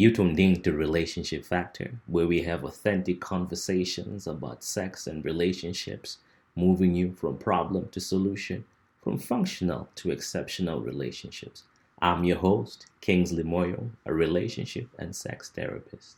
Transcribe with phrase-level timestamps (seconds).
[0.00, 6.16] You tuned in to Relationship Factor, where we have authentic conversations about sex and relationships,
[6.56, 8.64] moving you from problem to solution,
[9.02, 11.64] from functional to exceptional relationships.
[12.00, 16.16] I'm your host, Kingsley Moyo, a relationship and sex therapist.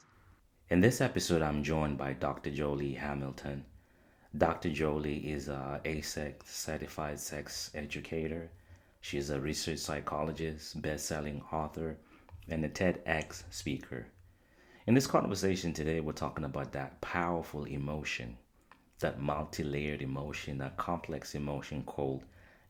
[0.70, 2.52] In this episode, I'm joined by Dr.
[2.52, 3.64] Joli Hamilton.
[4.38, 4.70] Dr.
[4.70, 8.48] Joli is a AASECT certified sex educator.
[9.00, 11.96] She's a research psychologist, best-selling author,
[12.48, 14.06] and a TEDx speaker.
[14.86, 18.36] In this conversation today, we're talking about that powerful emotion,
[18.98, 22.24] that multi layered emotion, that complex emotion called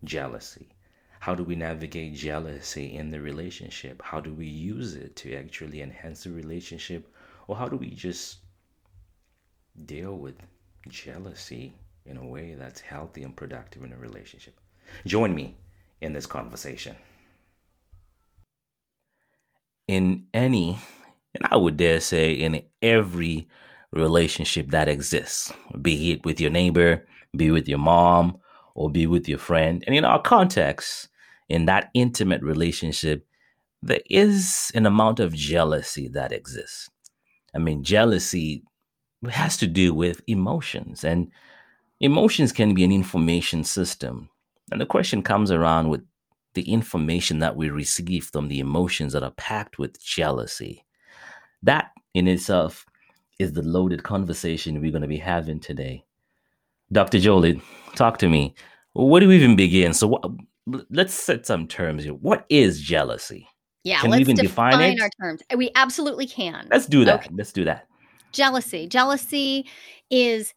[0.05, 0.69] jealousy.
[1.21, 4.03] How do we navigate jealousy in the relationship?
[4.03, 7.09] How do we use it to actually enhance the relationship?
[7.47, 8.39] Or how do we just
[9.87, 10.35] deal with
[10.89, 11.73] jealousy
[12.05, 14.55] in a way that's healthy and productive in a relationship?
[15.07, 15.57] Join me
[16.01, 16.97] in this conversation
[19.92, 20.78] in any,
[21.34, 23.48] and I would dare say in every
[23.93, 28.38] relationship that exists, be it with your neighbor, be with your mom,
[28.74, 29.84] or be with your friend.
[29.87, 31.09] And in our context,
[31.49, 33.26] in that intimate relationship,
[33.82, 36.88] there is an amount of jealousy that exists.
[37.54, 38.62] I mean, jealousy
[39.29, 41.30] has to do with emotions, and
[42.01, 44.30] emotions can be an information system.
[44.71, 46.01] And the question comes around with
[46.55, 50.85] the information that we receive from the emotions that are packed with jealousy.
[51.63, 52.85] That in itself
[53.39, 56.05] is the loaded conversation we're going to be having today.
[56.91, 57.19] Dr.
[57.19, 57.61] Joli,
[57.95, 58.55] talk to me.
[58.93, 59.95] Where do we even begin?
[59.95, 60.25] So, what,
[60.91, 62.13] let's set some terms here.
[62.13, 63.49] What is jealousy?
[63.85, 65.43] Yeah, can let's we even define, define our terms.
[65.56, 66.69] We absolutely can.
[66.71, 67.21] Let's do that.
[67.21, 67.31] Okay.
[67.33, 67.89] Let's do that.
[68.33, 68.87] Jealousy.
[68.87, 69.67] Jealousy
[70.11, 70.55] is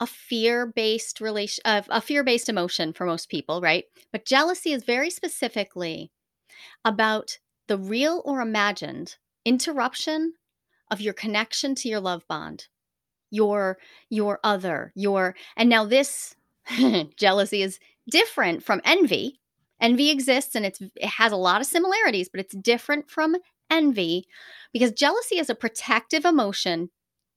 [0.00, 3.84] a fear-based relation a fear-based emotion for most people, right?
[4.12, 6.10] But jealousy is very specifically
[6.84, 10.32] about the real or imagined interruption
[10.90, 12.68] of your connection to your love bond,
[13.30, 13.78] your
[14.08, 16.34] your other, your and now this
[17.16, 17.78] jealousy is
[18.10, 19.40] different from envy.
[19.80, 23.36] Envy exists and it's it has a lot of similarities, but it's different from
[23.70, 24.26] envy
[24.72, 26.90] because jealousy is a protective emotion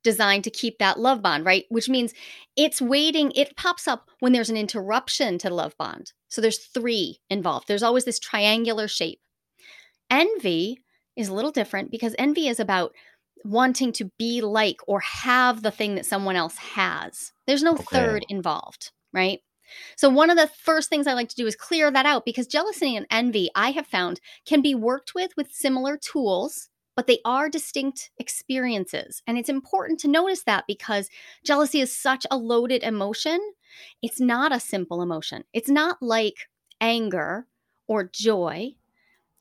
[0.03, 1.65] designed to keep that love bond, right?
[1.69, 2.13] Which means
[2.55, 6.13] it's waiting, it pops up when there's an interruption to the love bond.
[6.29, 7.67] So there's three involved.
[7.67, 9.19] There's always this triangular shape.
[10.09, 10.79] Envy
[11.15, 12.93] is a little different because envy is about
[13.45, 17.31] wanting to be like or have the thing that someone else has.
[17.45, 17.83] There's no okay.
[17.91, 19.39] third involved, right?
[19.97, 22.47] So, one of the first things I like to do is clear that out because
[22.47, 27.19] jealousy and envy, I have found, can be worked with with similar tools but they
[27.25, 29.21] are distinct experiences.
[29.27, 31.09] And it's important to notice that because
[31.43, 33.39] jealousy is such a loaded emotion.
[34.01, 35.43] It's not a simple emotion.
[35.53, 36.47] It's not like
[36.81, 37.47] anger
[37.87, 38.75] or joy.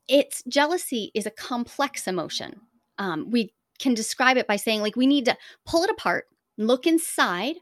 [0.09, 2.61] It's jealousy is a complex emotion.
[2.99, 5.37] Um, we can describe it by saying, like, we need to
[5.67, 6.27] pull it apart,
[6.57, 7.57] look inside,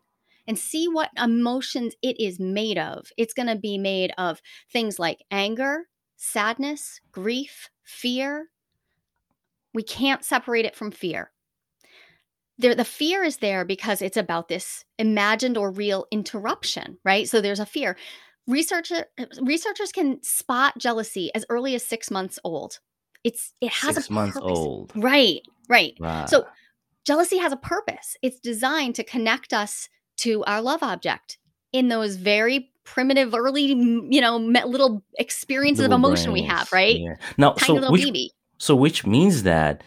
[0.47, 3.11] and see what emotions it is made of.
[3.17, 4.43] It's going to be made of
[4.73, 8.49] things like anger, sadness, grief, fear,
[9.75, 11.31] we can't separate it from fear.
[12.59, 17.29] There, the fear is there because it's about this imagined or real interruption, right?
[17.29, 17.97] So there's a fear.
[18.47, 19.07] Researcher,
[19.41, 22.81] researchers can spot jealousy as early as six months old.
[23.25, 25.41] It's it has six a months old, right?
[25.69, 25.95] Right.
[26.01, 26.27] Wow.
[26.27, 26.47] So
[27.07, 28.17] jealousy has a purpose.
[28.23, 29.89] It's designed to connect us
[30.19, 31.39] to our love object
[31.73, 36.43] in those very primitive, early, you know, little experiences little of emotion brains.
[36.43, 36.99] we have, right?
[36.99, 37.15] Yeah.
[37.39, 38.33] Now, Tiny so little which, baby.
[38.61, 39.83] So, which means that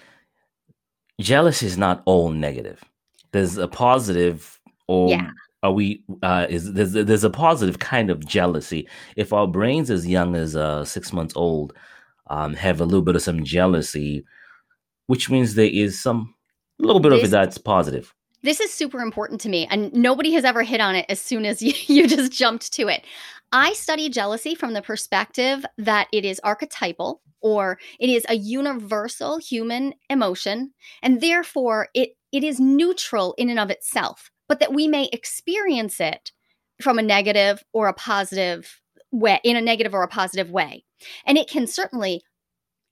[1.22, 2.84] jealousy is not all negative.
[3.32, 5.30] There's a positive, or yeah.
[5.62, 6.04] are we?
[6.24, 8.88] Uh, is there's there's a positive kind of jealousy.
[9.16, 11.74] If our brains, as young as uh, six months old,
[12.28, 14.26] um, have a little bit of some jealousy,
[15.06, 16.34] which means there is some
[16.82, 18.12] a little bit this, of it that's positive.
[18.42, 21.46] This is super important to me, and nobody has ever hit on it as soon
[21.46, 23.06] as you, you just jumped to it.
[23.54, 29.38] I study jealousy from the perspective that it is archetypal or it is a universal
[29.38, 34.88] human emotion and therefore it it is neutral in and of itself but that we
[34.88, 36.32] may experience it
[36.82, 38.82] from a negative or a positive
[39.12, 40.84] way in a negative or a positive way.
[41.26, 42.22] And it can certainly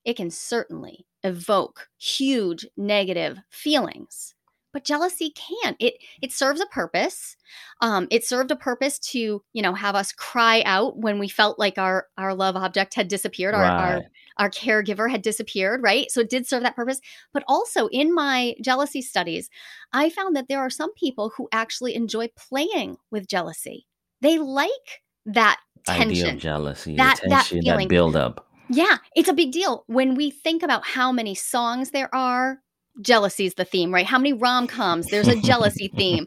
[0.05, 4.33] it can certainly evoke huge negative feelings
[4.73, 7.35] but jealousy can't it it serves a purpose
[7.81, 11.59] um it served a purpose to you know have us cry out when we felt
[11.59, 13.69] like our our love object had disappeared right.
[13.69, 14.01] our, our
[14.37, 16.99] our caregiver had disappeared right so it did serve that purpose
[17.33, 19.49] but also in my jealousy studies
[19.93, 23.87] i found that there are some people who actually enjoy playing with jealousy
[24.21, 27.87] they like that tension Idea of jealousy that, that, feeling.
[27.87, 29.83] that build up Yeah, it's a big deal.
[29.87, 32.59] When we think about how many songs there are,
[32.99, 34.05] jealousy is the theme, right?
[34.05, 36.25] How many rom coms, there's a jealousy theme.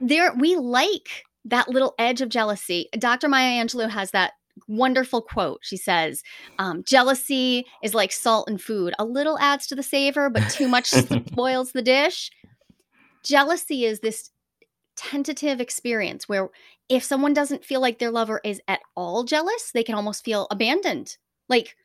[0.00, 2.88] There, we like that little edge of jealousy.
[2.98, 3.28] Dr.
[3.28, 4.32] Maya Angelou has that
[4.68, 5.60] wonderful quote.
[5.62, 6.22] She says,
[6.58, 8.94] um, Jealousy is like salt and food.
[8.98, 12.30] A little adds to the savor, but too much spoils the dish.
[13.24, 14.30] Jealousy is this
[14.96, 16.50] tentative experience where
[16.88, 20.46] if someone doesn't feel like their lover is at all jealous, they can almost feel
[20.50, 21.16] abandoned.
[21.48, 21.76] Like,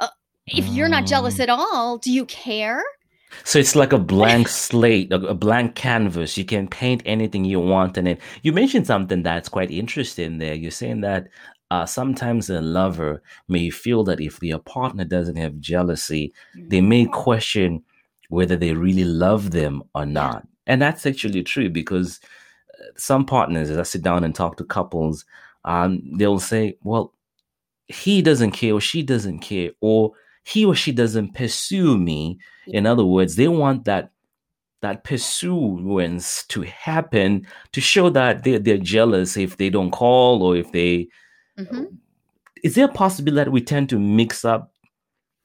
[0.00, 0.08] uh,
[0.46, 1.40] if you're not jealous mm.
[1.40, 2.82] at all, do you care?
[3.44, 6.36] So it's like a blank slate, a, blank canvas.
[6.36, 8.20] You can paint anything you want in it.
[8.42, 10.54] You mentioned something that's quite interesting there.
[10.54, 11.28] You're saying that
[11.70, 17.04] uh, sometimes a lover may feel that if their partner doesn't have jealousy, they may
[17.04, 17.12] mm-hmm.
[17.12, 17.82] question
[18.28, 20.46] whether they really love them or not.
[20.66, 22.20] And that's actually true because
[22.78, 25.24] uh, some partners, as I sit down and talk to couples,
[25.64, 27.14] um, they'll say, well,
[27.88, 30.12] he doesn't care or she doesn't care, or
[30.44, 32.38] he or she doesn't pursue me.
[32.66, 34.12] In other words, they want that
[34.82, 40.56] that pursuance to happen to show that they're, they're jealous if they don't call or
[40.56, 41.08] if they
[41.58, 41.84] mm-hmm.
[42.62, 44.72] is there a possibility that we tend to mix up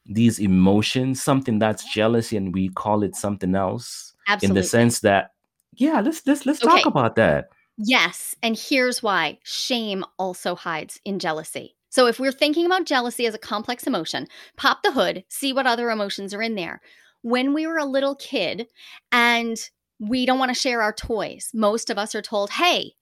[0.08, 4.58] these emotions something that's jealousy and we call it something else Absolutely.
[4.58, 5.32] in the sense that
[5.74, 6.78] yeah let's let's let's okay.
[6.78, 12.32] talk about that yes and here's why shame also hides in jealousy so if we're
[12.32, 16.42] thinking about jealousy as a complex emotion, pop the hood, see what other emotions are
[16.42, 16.82] in there.
[17.22, 18.68] When we were a little kid
[19.12, 19.58] and
[20.00, 22.94] we don't want to share our toys, most of us are told, hey,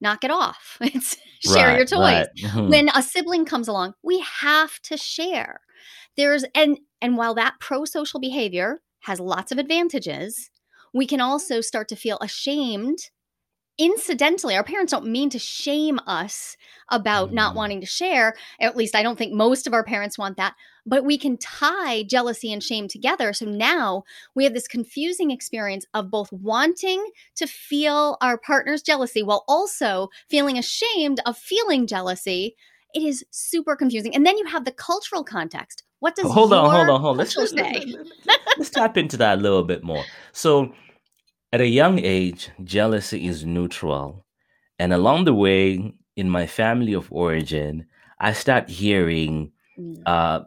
[0.00, 0.78] knock it off.
[0.80, 1.98] It's share right, your toys.
[1.98, 2.28] Right.
[2.42, 2.68] Mm-hmm.
[2.70, 5.60] When a sibling comes along, we have to share.
[6.16, 10.50] There's and and while that pro-social behavior has lots of advantages,
[10.94, 12.98] we can also start to feel ashamed
[13.78, 16.56] incidentally, our parents don't mean to shame us
[16.90, 17.56] about not mm.
[17.56, 18.34] wanting to share.
[18.60, 20.54] At least I don't think most of our parents want that.
[20.86, 23.32] But we can tie jealousy and shame together.
[23.32, 27.04] So now we have this confusing experience of both wanting
[27.36, 32.54] to feel our partner's jealousy while also feeling ashamed of feeling jealousy.
[32.94, 34.14] It is super confusing.
[34.14, 35.82] And then you have the cultural context.
[35.98, 37.16] What does hold on, hold on, hold on.
[37.16, 37.52] Let's, let's,
[38.56, 40.04] let's tap into that a little bit more.
[40.32, 40.72] So
[41.56, 44.26] at a young age, jealousy is neutral.
[44.78, 47.86] And along the way, in my family of origin,
[48.20, 50.02] I start hearing mm.
[50.04, 50.40] uh,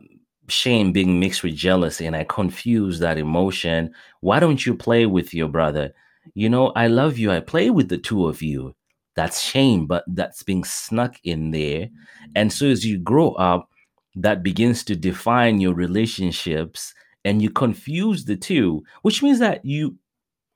[0.50, 3.92] shame being mixed with jealousy, and I confuse that emotion.
[4.22, 5.96] Why don't you play with your brother?
[6.36, 7.32] You know, I love you.
[7.32, 8.76] I play with the two of you.
[9.16, 11.90] That's shame, but that's being snuck in there.
[12.36, 13.68] And so as you grow up,
[14.14, 16.94] that begins to define your relationships
[17.26, 19.98] and you confuse the two, which means that you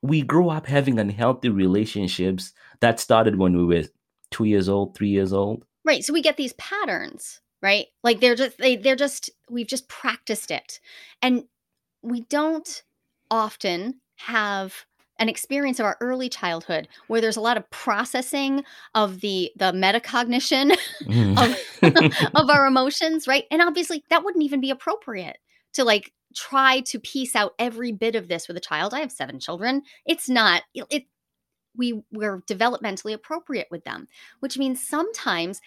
[0.04, 3.88] we grow up having unhealthy relationships that started when we were
[4.30, 5.64] two years old, three years old.
[5.82, 6.04] Right.
[6.04, 7.86] So we get these patterns, right?
[8.02, 10.78] Like they're just they they're just we've just practiced it.
[11.22, 11.44] And
[12.02, 12.82] we don't
[13.30, 14.84] often have
[15.18, 18.62] an experience of our early childhood where there's a lot of processing
[18.94, 21.32] of the the metacognition mm.
[21.82, 25.38] of, of our emotions right and obviously that wouldn't even be appropriate
[25.74, 28.92] to like try to piece out every bit of this with a child.
[28.92, 29.82] I have seven children.
[30.06, 31.04] It's not it, it
[31.76, 34.08] we we're developmentally appropriate with them,
[34.40, 35.60] which means sometimes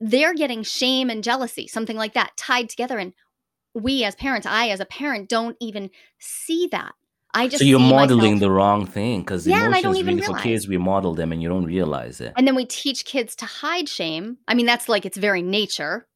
[0.00, 2.98] they're getting shame and jealousy, something like that, tied together.
[2.98, 3.14] And
[3.74, 6.92] we as parents, I as a parent, don't even see that.
[7.36, 10.16] I just so you're modeling myself, the wrong thing because yeah, emotions I don't even
[10.16, 12.32] really for kids we model them and you don't realize it.
[12.36, 14.38] And then we teach kids to hide shame.
[14.48, 16.06] I mean, that's like its very nature.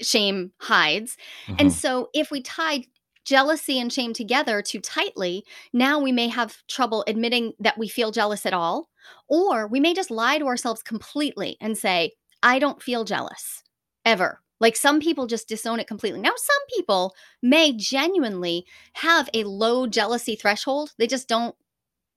[0.00, 1.56] Shame hides, mm-hmm.
[1.58, 2.84] and so if we tie
[3.26, 8.10] jealousy and shame together too tightly, now we may have trouble admitting that we feel
[8.10, 8.88] jealous at all.
[9.28, 13.62] Or we may just lie to ourselves completely and say, I don't feel jealous
[14.04, 14.40] ever.
[14.60, 16.20] Like some people just disown it completely.
[16.20, 20.92] Now, some people may genuinely have a low jealousy threshold.
[20.98, 21.54] They just don't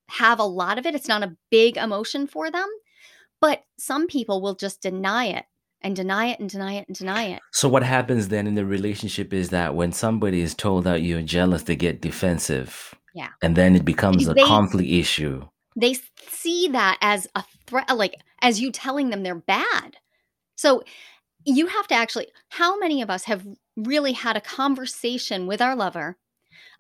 [0.10, 0.94] have a lot of it.
[0.94, 2.68] It's not a big emotion for them.
[3.40, 5.46] But some people will just deny it
[5.82, 7.42] and deny it and deny it and deny it.
[7.52, 11.22] So what happens then in the relationship is that when somebody is told that you're
[11.22, 12.96] jealous, they get defensive.
[13.14, 13.30] Yeah.
[13.42, 15.46] And then it becomes a conflict issue.
[15.76, 15.96] They
[16.30, 19.98] see that as a threat, like as you telling them they're bad.
[20.56, 20.84] So
[21.46, 23.46] you have to actually, how many of us have
[23.76, 26.18] really had a conversation with our lover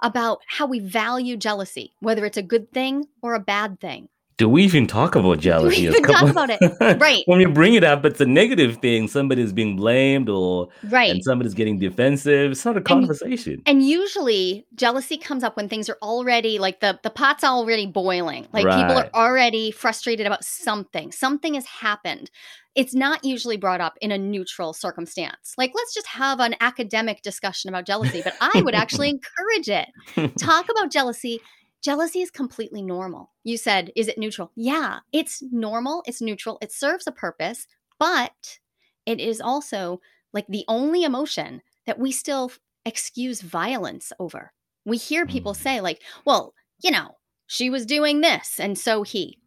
[0.01, 4.09] about how we value jealousy, whether it's a good thing or a bad thing?
[4.37, 5.83] Do we even talk about jealousy?
[5.83, 6.59] Do we even talk about it?
[6.99, 7.23] Right.
[7.27, 9.07] when you bring it up, it's a negative thing.
[9.07, 11.11] Somebody's being blamed or right.
[11.11, 12.51] and somebody's getting defensive.
[12.51, 13.61] It's not a conversation.
[13.65, 17.85] And, and usually jealousy comes up when things are already like the, the pot's already
[17.85, 18.47] boiling.
[18.53, 18.81] Like right.
[18.81, 21.11] people are already frustrated about something.
[21.11, 22.31] Something has happened.
[22.75, 25.53] It's not usually brought up in a neutral circumstance.
[25.59, 30.37] Like, let's just have an academic discussion about jealousy, but I would actually encourage it.
[30.39, 31.39] Talk about jealousy
[31.83, 33.31] Jealousy is completely normal.
[33.43, 34.51] You said, is it neutral?
[34.55, 37.67] Yeah, it's normal, it's neutral, it serves a purpose,
[37.99, 38.59] but
[39.05, 39.99] it is also
[40.31, 42.51] like the only emotion that we still
[42.85, 44.53] excuse violence over.
[44.85, 45.57] We hear people mm.
[45.57, 49.39] say, like, well, you know, she was doing this and so he.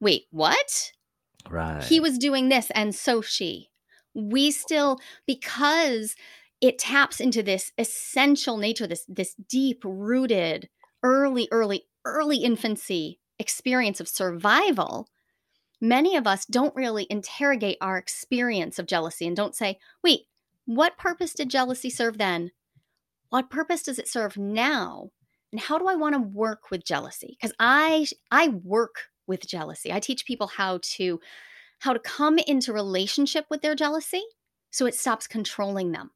[0.00, 0.92] Wait, what?
[1.48, 1.82] Right.
[1.82, 3.68] He was doing this and so she.
[4.14, 6.14] We still, because
[6.60, 10.68] it taps into this essential nature, this this deep rooted
[11.02, 15.08] early, early, early infancy experience of survival,
[15.80, 20.20] many of us don't really interrogate our experience of jealousy and don't say, wait,
[20.66, 22.50] what purpose did jealousy serve then?
[23.30, 25.10] What purpose does it serve now?
[25.52, 27.36] And how do I want to work with jealousy?
[27.40, 29.92] Because I I work with jealousy.
[29.92, 31.20] I teach people how to
[31.80, 34.22] how to come into relationship with their jealousy
[34.70, 36.10] so it stops controlling them.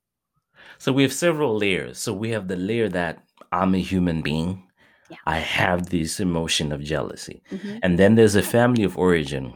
[0.78, 1.98] So we have several layers.
[1.98, 4.68] So we have the layer that I'm a human being
[5.10, 5.18] yeah.
[5.26, 7.42] I have this emotion of jealousy.
[7.50, 7.78] Mm-hmm.
[7.82, 9.54] And then there's a family of origin,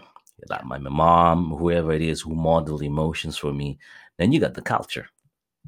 [0.48, 3.78] like my mom, whoever it is who model emotions for me.
[4.18, 5.08] Then you got the culture.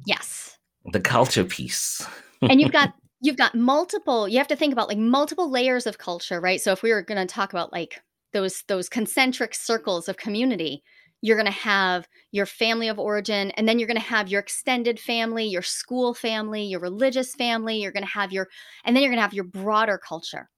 [0.06, 0.58] Yes.
[0.92, 2.06] The culture piece.
[2.42, 5.99] and you've got you've got multiple you have to think about like multiple layers of
[5.99, 6.60] culture, right?
[6.60, 10.82] So if we were going to talk about like those those concentric circles of community,
[11.22, 14.40] you're going to have your family of origin and then you're going to have your
[14.40, 18.48] extended family your school family your religious family you're going to have your
[18.84, 20.48] and then you're going to have your broader culture.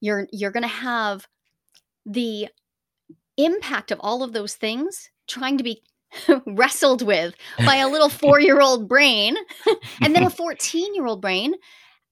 [0.00, 1.26] You're you're going to have
[2.04, 2.48] the
[3.36, 5.82] impact of all of those things trying to be
[6.46, 7.34] wrestled with
[7.64, 9.36] by a little 4-year-old brain
[10.00, 11.54] and then a 14-year-old brain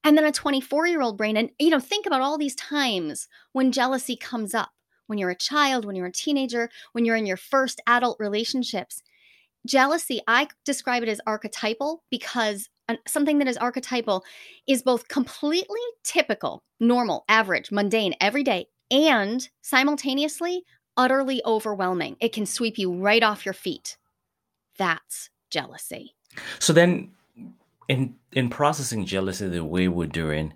[0.03, 1.37] and then a 24-year-old brain.
[1.37, 4.71] And you know think about all these times when jealousy comes up
[5.07, 9.03] when you're a child, when you're a teenager, when you're in your first adult relationships.
[9.67, 12.69] Jealousy, I describe it as archetypal because
[13.07, 14.25] something that is archetypal
[14.67, 20.65] is both completely typical, normal, average, mundane, everyday, and simultaneously
[20.97, 22.17] utterly overwhelming.
[22.21, 23.97] It can sweep you right off your feet.
[24.79, 26.15] That's jealousy.
[26.59, 27.11] So then
[27.89, 30.55] in in processing jealousy the way we're doing,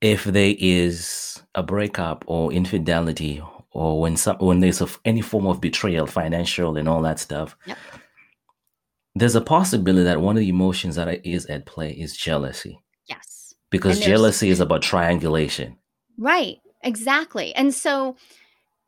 [0.00, 3.42] if there is a breakup or infidelity
[3.72, 7.56] or when some when there's a, any form of betrayal financial and all that stuff
[7.66, 7.78] yep.
[9.14, 12.80] there's a possibility that one of the emotions that is at play is jealousy.
[13.06, 13.54] Yes.
[13.70, 15.78] Because jealousy is about triangulation.
[16.18, 16.58] Right.
[16.82, 17.54] Exactly.
[17.54, 18.16] And so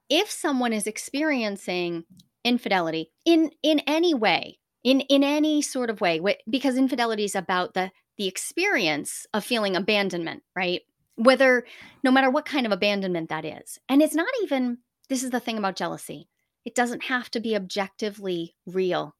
[0.08, 2.04] if someone is experiencing
[2.44, 7.74] infidelity in in any way in in any sort of way because infidelity is about
[7.74, 10.82] the the experience of feeling abandonment right
[11.16, 11.64] whether
[12.02, 13.78] no matter what kind of abandonment that is.
[13.88, 14.78] And it's not even
[15.08, 16.28] this is the thing about jealousy.
[16.64, 19.14] It doesn't have to be objectively real.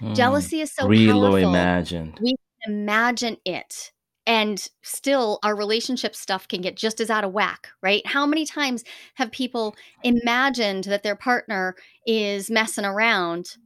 [0.00, 1.36] Mm, jealousy is so real powerful.
[1.36, 2.18] or imagined.
[2.20, 3.92] We imagine it.
[4.26, 8.04] And still, our relationship stuff can get just as out of whack, right?
[8.06, 8.82] How many times
[9.14, 13.56] have people imagined that their partner is messing around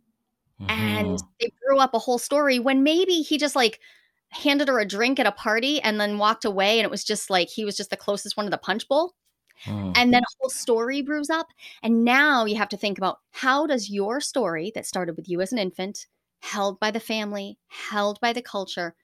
[0.61, 0.71] mm-hmm.
[0.71, 3.81] and they grew up a whole story when maybe he just like
[4.31, 7.31] handed her a drink at a party and then walked away and it was just
[7.31, 9.15] like he was just the closest one to the punch bowl.
[9.67, 9.93] Mm.
[9.95, 11.49] and then a whole story brews up
[11.83, 15.43] and now you have to think about how does your story that started with you
[15.43, 16.07] as an infant
[16.41, 18.95] held by the family held by the culture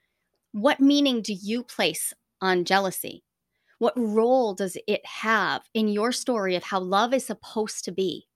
[0.56, 3.22] what meaning do you place on jealousy?
[3.78, 8.26] What role does it have in your story of how love is supposed to be?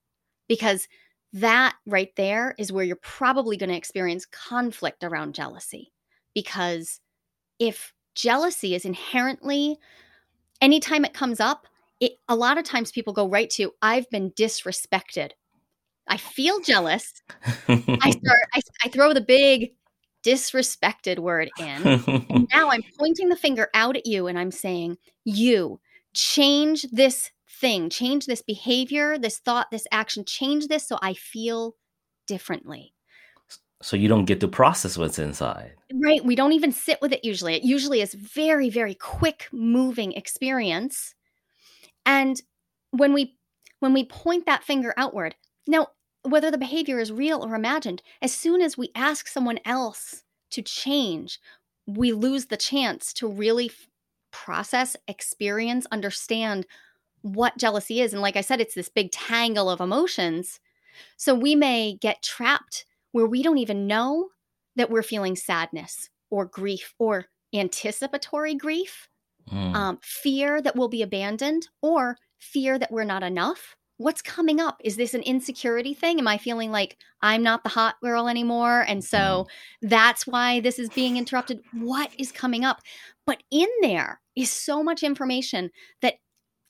[0.46, 0.86] Because
[1.32, 5.92] that right there is where you're probably going to experience conflict around jealousy
[6.34, 7.00] because
[7.58, 9.78] if jealousy is inherently
[10.60, 11.66] anytime it comes up
[12.00, 15.30] it a lot of times people go right to i've been disrespected.
[16.08, 17.22] I feel jealous.
[17.46, 19.70] I start I, I throw the big
[20.24, 24.98] disrespected word in and now i'm pointing the finger out at you and i'm saying
[25.24, 25.80] you
[26.12, 31.74] change this thing change this behavior this thought this action change this so i feel
[32.26, 32.92] differently
[33.82, 37.24] so you don't get to process what's inside right we don't even sit with it
[37.24, 41.14] usually it usually is very very quick moving experience
[42.06, 42.42] and
[42.90, 43.36] when we
[43.80, 45.34] when we point that finger outward
[45.66, 45.88] now
[46.22, 50.62] whether the behavior is real or imagined as soon as we ask someone else to
[50.62, 51.38] change
[51.86, 53.86] we lose the chance to really f-
[54.30, 56.66] process experience understand
[57.22, 58.12] what jealousy is.
[58.12, 60.60] And like I said, it's this big tangle of emotions.
[61.16, 64.28] So we may get trapped where we don't even know
[64.76, 69.08] that we're feeling sadness or grief or anticipatory grief,
[69.50, 69.74] mm.
[69.74, 73.74] um, fear that we'll be abandoned, or fear that we're not enough.
[73.96, 74.80] What's coming up?
[74.82, 76.18] Is this an insecurity thing?
[76.18, 78.82] Am I feeling like I'm not the hot girl anymore?
[78.88, 79.46] And so mm.
[79.82, 81.60] that's why this is being interrupted.
[81.74, 82.80] What is coming up?
[83.26, 86.14] But in there is so much information that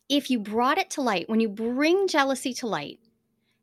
[0.08, 2.98] if you brought it to light, when you bring jealousy to light,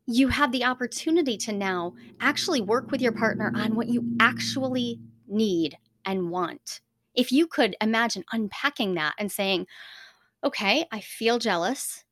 [0.08, 5.00] you have the opportunity to now actually work with your partner on what you actually
[5.28, 6.80] need and want.
[7.14, 9.68] If you could imagine unpacking that and saying,
[10.44, 12.06] okay, I feel jealous.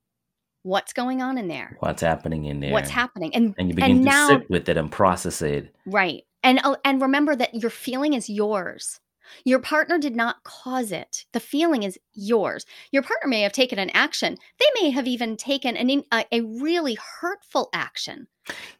[0.62, 1.76] What's going on in there?
[1.80, 2.72] What's happening in there?
[2.72, 3.34] What's happening?
[3.34, 5.74] And, and you begin and to now, sit with it and process it.
[5.86, 6.24] Right.
[6.42, 9.00] And, uh, and remember that your feeling is yours.
[9.44, 11.24] Your partner did not cause it.
[11.32, 12.66] The feeling is yours.
[12.92, 14.36] Your partner may have taken an action.
[14.58, 18.28] They may have even taken an, a, a really hurtful action.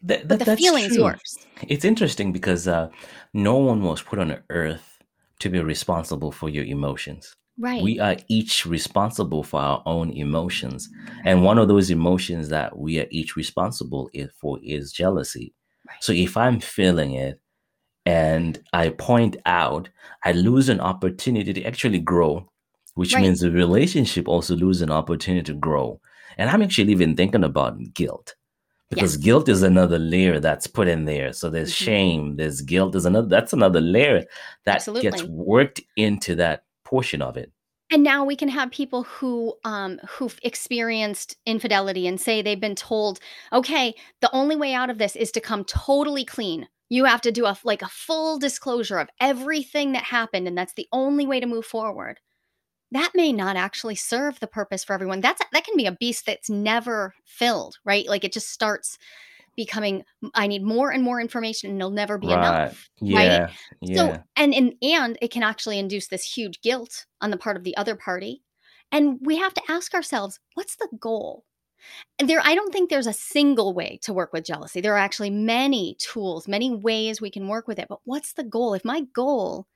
[0.03, 1.39] That, that, but the feeling is yours.
[1.69, 2.89] It's interesting because uh,
[3.33, 4.99] no one was put on earth
[5.41, 7.35] to be responsible for your emotions.
[7.59, 7.83] Right.
[7.83, 10.89] We are each responsible for our own emotions.
[11.25, 15.55] And one of those emotions that we are each responsible for is jealousy.
[15.89, 16.03] Right.
[16.03, 17.41] So if I'm feeling it,
[18.07, 19.89] and I point out,
[20.25, 22.49] I lose an opportunity to actually grow,
[22.95, 23.23] which right.
[23.23, 26.01] means the relationship also loses an opportunity to grow.
[26.39, 28.37] And I'm actually even thinking about guilt
[28.89, 29.25] because yes.
[29.25, 31.33] guilt is another layer that's put in there.
[31.33, 31.85] So there's mm-hmm.
[31.85, 34.25] shame, there's guilt, there's another that's another layer
[34.65, 35.11] that Absolutely.
[35.11, 37.51] gets worked into that portion of it.
[37.91, 42.77] And now we can have people who um, who've experienced infidelity and say they've been
[42.77, 43.19] told,
[43.53, 47.33] okay, the only way out of this is to come totally clean you have to
[47.33, 51.41] do a like a full disclosure of everything that happened and that's the only way
[51.41, 52.21] to move forward.
[52.93, 55.21] That may not actually serve the purpose for everyone.
[55.21, 58.07] That's that can be a beast that's never filled right?
[58.07, 58.99] Like it just starts
[59.57, 62.37] becoming i need more and more information and it'll never be right.
[62.37, 63.51] enough yeah right?
[63.81, 63.97] yeah.
[63.97, 67.65] So and, and and it can actually induce this huge guilt on the part of
[67.65, 68.43] the other party.
[68.93, 71.45] And we have to ask ourselves what's the goal
[72.19, 74.81] there i don't think there's a single way to work with jealousy.
[74.81, 78.45] There are actually many tools many ways we can work with it but what's the
[78.45, 78.75] goal?
[78.75, 79.67] If my goal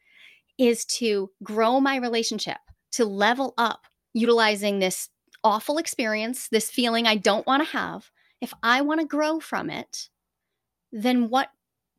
[0.59, 2.59] is to grow my relationship
[2.93, 3.83] to level up
[4.15, 5.09] utilizing this
[5.43, 9.71] awful experience this feeling i don't want to have if i want to grow from
[9.71, 10.09] it
[10.93, 11.49] then what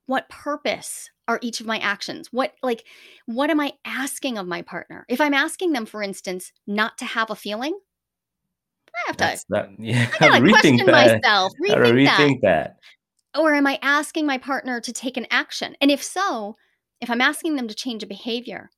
[0.05, 2.27] what purpose are each of my actions?
[2.31, 2.85] What like
[3.25, 5.05] what am i asking of my partner?
[5.07, 7.79] If i'm asking them for instance not to have a feeling
[8.95, 9.45] I have to.
[9.49, 11.21] That, yeah, I gotta question that.
[11.21, 11.53] myself.
[11.63, 12.77] Rethink, rethink that.
[13.33, 13.39] that.
[13.39, 15.75] Or am I asking my partner to take an action?
[15.79, 16.57] And if so,
[16.99, 18.69] if I'm asking them to change a behavior,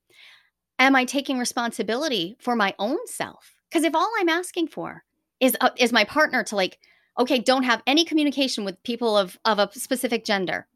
[0.80, 3.54] am I taking responsibility for my own self?
[3.70, 5.04] Because if all I'm asking for
[5.40, 6.80] is uh, is my partner to like,
[7.18, 10.68] okay, don't have any communication with people of of a specific gender.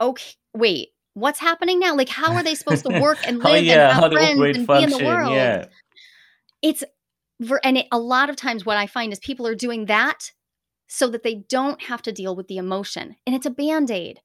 [0.00, 1.96] Okay, wait, what's happening now?
[1.96, 4.66] Like, how are they supposed to work and live oh, yeah, and have friends and
[4.66, 5.32] function, be in the world?
[5.32, 5.66] Yeah.
[6.62, 6.84] It's
[7.62, 10.32] and it, a lot of times what i find is people are doing that
[10.88, 14.20] so that they don't have to deal with the emotion and it's a band-aid.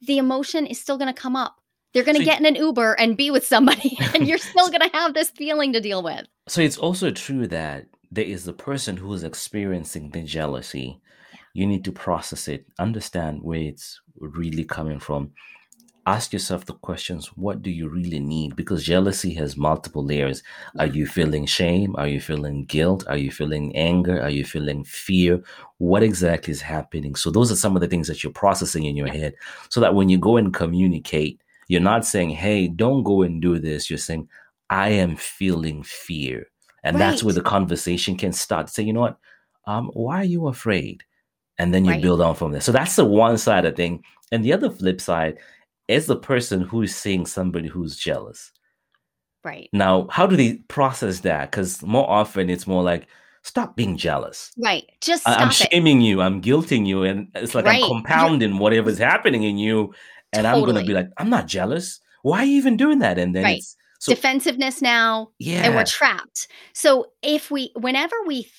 [0.00, 1.56] The emotion is still going to come up.
[1.92, 4.68] They're going to so get in an uber and be with somebody and you're still
[4.68, 6.26] going to have this feeling to deal with.
[6.48, 11.00] So it's also true that there is the person who is experiencing the jealousy.
[11.32, 11.38] Yeah.
[11.54, 15.32] you need to process it understand where it's really coming from
[16.06, 18.56] ask yourself the questions what do you really need?
[18.56, 20.42] Because jealousy has multiple layers.
[20.78, 21.94] Are you feeling shame?
[21.96, 23.04] Are you feeling guilt?
[23.08, 24.20] Are you feeling anger?
[24.20, 25.42] Are you feeling fear?
[25.78, 27.14] What exactly is happening?
[27.14, 29.34] So those are some of the things that you're processing in your head
[29.70, 33.58] so that when you go and communicate you're not saying hey don't go and do
[33.58, 33.88] this.
[33.88, 34.28] You're saying
[34.70, 36.46] i am feeling fear.
[36.82, 37.00] And right.
[37.00, 39.18] that's where the conversation can start say you know what?
[39.66, 41.02] Um why are you afraid?
[41.58, 42.02] And then you right.
[42.02, 42.60] build on from there.
[42.60, 44.02] So that's the one side of thing.
[44.32, 45.38] And the other flip side
[45.88, 48.52] as the person who's seeing somebody who's jealous.
[49.44, 49.68] Right.
[49.72, 51.50] Now, how do they process that?
[51.50, 53.06] Because more often it's more like,
[53.42, 54.50] stop being jealous.
[54.56, 54.84] Right.
[55.00, 56.22] Just I- am shaming you.
[56.22, 57.02] I'm guilting you.
[57.02, 57.82] And it's like right.
[57.82, 59.92] I'm compounding whatever's happening in you.
[60.32, 60.62] And totally.
[60.62, 62.00] I'm going to be like, I'm not jealous.
[62.22, 63.18] Why are you even doing that?
[63.18, 63.58] And then right.
[63.58, 65.30] it's so, defensiveness now.
[65.38, 65.62] Yeah.
[65.64, 66.48] And we're trapped.
[66.72, 68.52] So if we, whenever we th-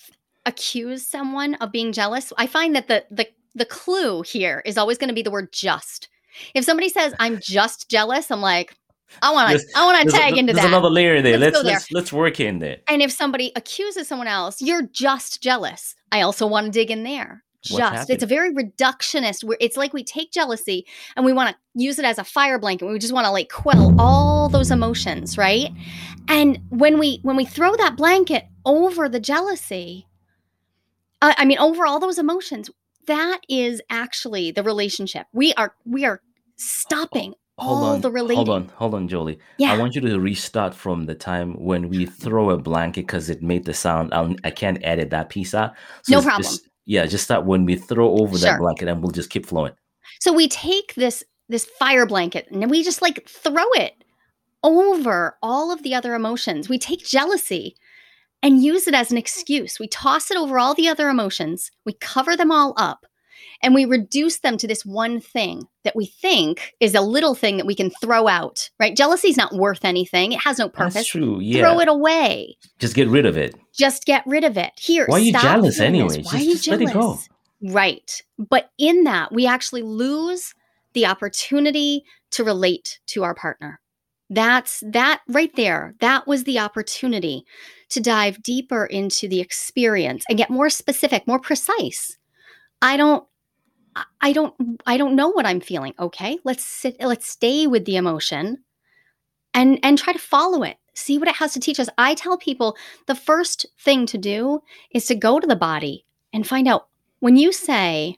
[0.45, 4.99] accuse someone of being jealous, I find that the, the, the clue here is always
[4.99, 6.09] going to be the word just
[6.53, 8.75] if somebody says I'm just jealous, I'm like,
[9.21, 10.61] I want to I want to tag a, into there's that.
[10.63, 11.37] There's another layer there.
[11.37, 12.77] Let's let's, let's, let's work in there.
[12.87, 15.95] And if somebody accuses someone else, you're just jealous.
[16.11, 17.43] I also want to dig in there.
[17.63, 19.43] Just it's a very reductionist.
[19.43, 22.59] Where it's like we take jealousy and we want to use it as a fire
[22.59, 22.85] blanket.
[22.85, 25.71] We just want to like quell all those emotions, right?
[26.27, 30.05] And when we when we throw that blanket over the jealousy,
[31.23, 32.69] uh, I mean, over all those emotions,
[33.07, 35.25] that is actually the relationship.
[35.33, 36.21] We are we are
[36.57, 38.35] stopping Hold all on, the relating.
[38.35, 39.39] hold on, hold on, Joli.
[39.57, 39.71] Yeah.
[39.71, 43.41] I want you to restart from the time when we throw a blanket because it
[43.41, 44.13] made the sound.
[44.13, 45.73] I'll, I can't edit that piece out.
[46.03, 46.43] So no problem.
[46.43, 49.71] just yeah, just start when we throw over that blanket, and we'll just keep flowing.
[50.19, 54.03] So we take this this fire blanket and then we just like throw it
[54.63, 56.67] over all of the other emotions.
[56.67, 57.75] We take jealousy
[58.41, 59.79] and use it as an excuse.
[59.79, 61.71] We toss it over all the other emotions.
[61.85, 63.05] We cover them all up
[63.61, 67.57] and we reduce them to this one thing that we think is a little thing
[67.57, 68.95] that we can throw out, right?
[68.95, 70.31] Jealousy is not worth anything.
[70.31, 70.93] It has no purpose.
[70.95, 71.39] That's true.
[71.41, 72.57] Yeah, Throw it away.
[72.79, 73.55] just get rid of it.
[73.73, 74.71] Just get rid of it.
[74.79, 76.17] Here, Why are you jealous anyway?
[76.17, 76.91] Why Just- are you just let it go.
[76.93, 77.29] jealous?
[77.61, 78.21] Right.
[78.37, 80.53] But in that, we actually lose
[80.93, 83.79] the opportunity to relate to our partner.
[84.29, 85.93] That's that right there.
[85.99, 87.45] That was the opportunity
[87.89, 92.17] to dive deeper into the experience and get more specific, more precise.
[92.81, 93.23] I don't
[94.21, 94.53] I- don't
[94.86, 95.93] I don't know what I'm feeling.
[95.99, 98.63] Okay, let's sit let's stay with the emotion
[99.53, 100.77] and and try to follow it.
[100.93, 101.89] See what it has to teach us.
[101.97, 106.47] I tell people the first thing to do is to go to the body and
[106.47, 106.88] find out
[107.19, 108.17] when you say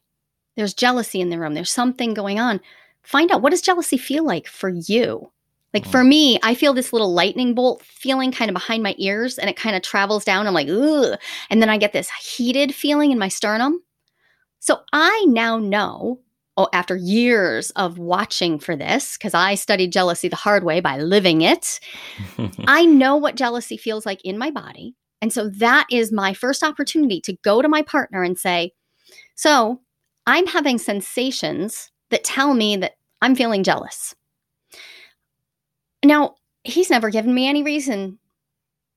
[0.55, 2.59] there's jealousy in the room, there's something going on,
[3.03, 5.31] find out what does jealousy feel like for you?
[5.73, 6.09] Like for mm-hmm.
[6.09, 9.55] me, I feel this little lightning bolt feeling kind of behind my ears and it
[9.55, 10.47] kind of travels down.
[10.47, 11.19] I'm like, ugh.
[11.49, 13.81] And then I get this heated feeling in my sternum.
[14.59, 16.19] So I now know,
[16.57, 20.97] oh, after years of watching for this, because I studied jealousy the hard way by
[20.97, 21.79] living it,
[22.67, 24.95] I know what jealousy feels like in my body.
[25.21, 28.73] And so that is my first opportunity to go to my partner and say,
[29.35, 29.81] So
[30.25, 34.15] I'm having sensations that tell me that I'm feeling jealous.
[36.03, 38.19] Now, he's never given me any reason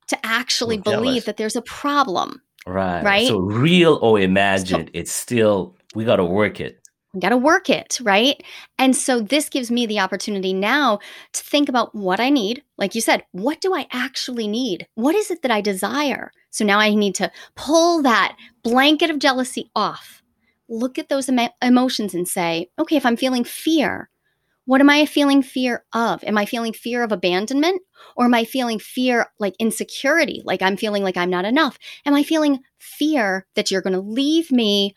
[0.08, 2.42] to actually Well, believe that there's a problem.
[2.66, 3.04] Right.
[3.04, 3.28] Right?
[3.28, 6.80] So real or imagined, it's still we got to work it.
[7.12, 8.40] We got to work it, right?
[8.78, 11.00] And so this gives me the opportunity now
[11.32, 12.62] to think about what I need.
[12.78, 14.86] Like you said, what do I actually need?
[14.94, 16.30] What is it that I desire?
[16.50, 20.22] So now I need to pull that blanket of jealousy off.
[20.68, 24.09] Look at those emo- emotions and say, okay, if I'm feeling fear,
[24.70, 26.22] what am I feeling fear of?
[26.22, 27.82] Am I feeling fear of abandonment?
[28.14, 30.42] Or am I feeling fear like insecurity?
[30.44, 31.76] Like I'm feeling like I'm not enough?
[32.06, 34.94] Am I feeling fear that you're going to leave me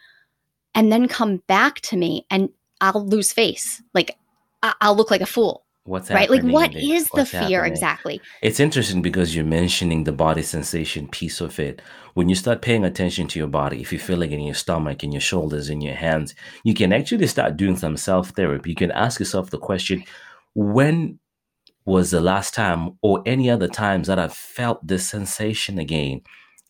[0.75, 2.49] and then come back to me and
[2.81, 3.81] I'll lose face?
[3.95, 4.15] Like
[4.61, 6.15] I'll look like a fool, What's that?
[6.15, 6.29] right?
[6.29, 7.71] Like what is the fear happening?
[7.73, 8.21] exactly?
[8.41, 11.81] It's interesting because you're mentioning the body sensation piece of it.
[12.13, 15.03] When you start paying attention to your body, if you feel it in your stomach,
[15.03, 18.69] in your shoulders, in your hands, you can actually start doing some self therapy.
[18.69, 20.03] You can ask yourself the question
[20.55, 21.19] when
[21.85, 26.21] was the last time or any other times that I felt this sensation again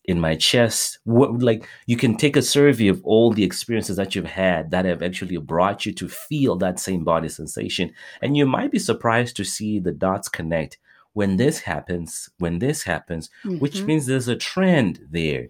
[0.04, 0.98] in my chest?
[1.04, 4.84] What, like you can take a survey of all the experiences that you've had that
[4.84, 7.92] have actually brought you to feel that same body sensation.
[8.22, 10.78] And you might be surprised to see the dots connect
[11.14, 13.86] when this happens, when this happens, which Mhm.
[13.86, 15.48] means there's a trend there.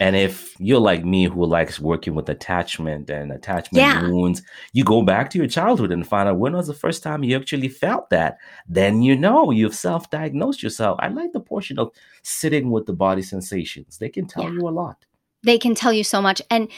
[0.00, 4.08] And if you're like me who likes working with attachment and attachment Yeah.
[4.08, 7.24] wounds, you go back to your childhood and find out when was the first time
[7.24, 8.38] you actually felt that.
[8.68, 10.98] Then you know you've self diagnosed yourself.
[11.02, 11.90] I like the portion of
[12.22, 14.52] sitting with the body sensations, they can tell Yeah.
[14.52, 15.04] you a lot.
[15.44, 16.42] they can tell you so much.
[16.50, 16.68] And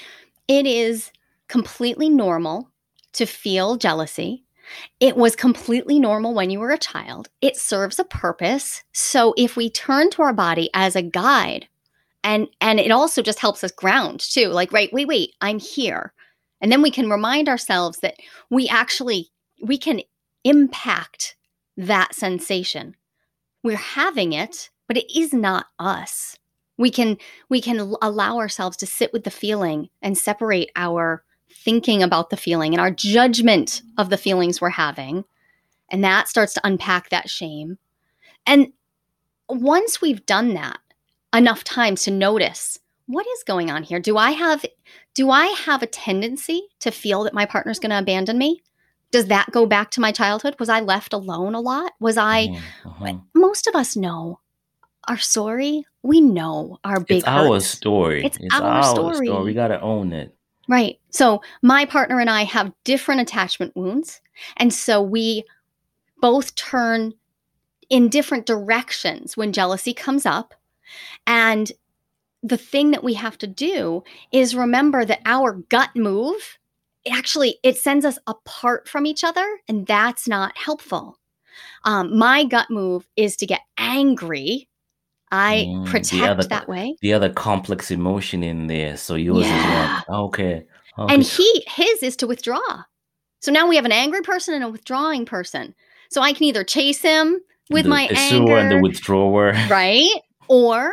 [0.47, 1.11] it is
[1.49, 2.69] completely normal
[3.15, 4.45] to feel jealousy.
[5.01, 7.29] It was completely normal when you were a child.
[7.41, 8.85] It serves a purpose.
[8.93, 11.67] So if we turn to our body as a guide,
[12.23, 14.49] and and it also just helps us ground too.
[14.49, 16.13] Like, right, wait, wait, I'm here.
[16.61, 18.17] And then we can remind ourselves that
[18.51, 19.31] we actually
[19.63, 20.03] we can
[20.45, 21.37] impact
[21.77, 22.97] that sensation.
[23.63, 26.39] We're having it, but it is not us.
[26.77, 32.03] We can we can allow ourselves to sit with the feeling and separate our thinking
[32.03, 35.25] about the feeling and our judgment of the feelings we're having.
[35.91, 37.79] And that starts to unpack that shame.
[38.47, 38.73] And
[39.49, 40.79] once we've done that
[41.35, 43.99] enough time to notice what is going on here?
[43.99, 44.65] Do I have
[45.15, 48.63] do I have a tendency to feel that my partner's going to abandon me?
[49.11, 50.55] Does that go back to my childhood?
[50.61, 51.93] Was I left alone a lot?
[51.99, 52.49] Was I
[52.85, 53.23] mhm.
[53.35, 54.39] most of us know
[55.09, 55.85] our story.
[56.03, 57.67] We know our big It's our hurts.
[57.67, 58.25] story.
[58.25, 59.29] It's our story.
[59.29, 60.35] We got to own it.
[60.69, 61.01] Right.
[61.11, 64.21] So my partner and I have different attachment wounds.
[64.57, 65.45] And so we
[66.21, 67.13] both turn
[67.89, 70.55] in different directions when jealousy comes up.
[71.27, 71.71] And
[72.43, 76.59] the thing that we have to do is remember that our gut move
[77.11, 81.19] actually it sends us apart from each other and that's not helpful
[81.85, 84.69] um, my gut move is to get angry
[85.31, 86.97] I Mm, protect other that way.
[87.03, 88.97] the other complex emotion in there.
[88.97, 90.03] So yours is Yeah.
[90.09, 90.25] one.
[90.29, 90.65] Okay.
[91.09, 92.83] And he his is to withdraw.
[93.41, 95.75] So now we have an angry person and a withdrawing person.
[96.11, 99.53] So I can either chase him with The my anger and the withdrawer.
[99.71, 100.11] right?
[100.51, 100.93] Or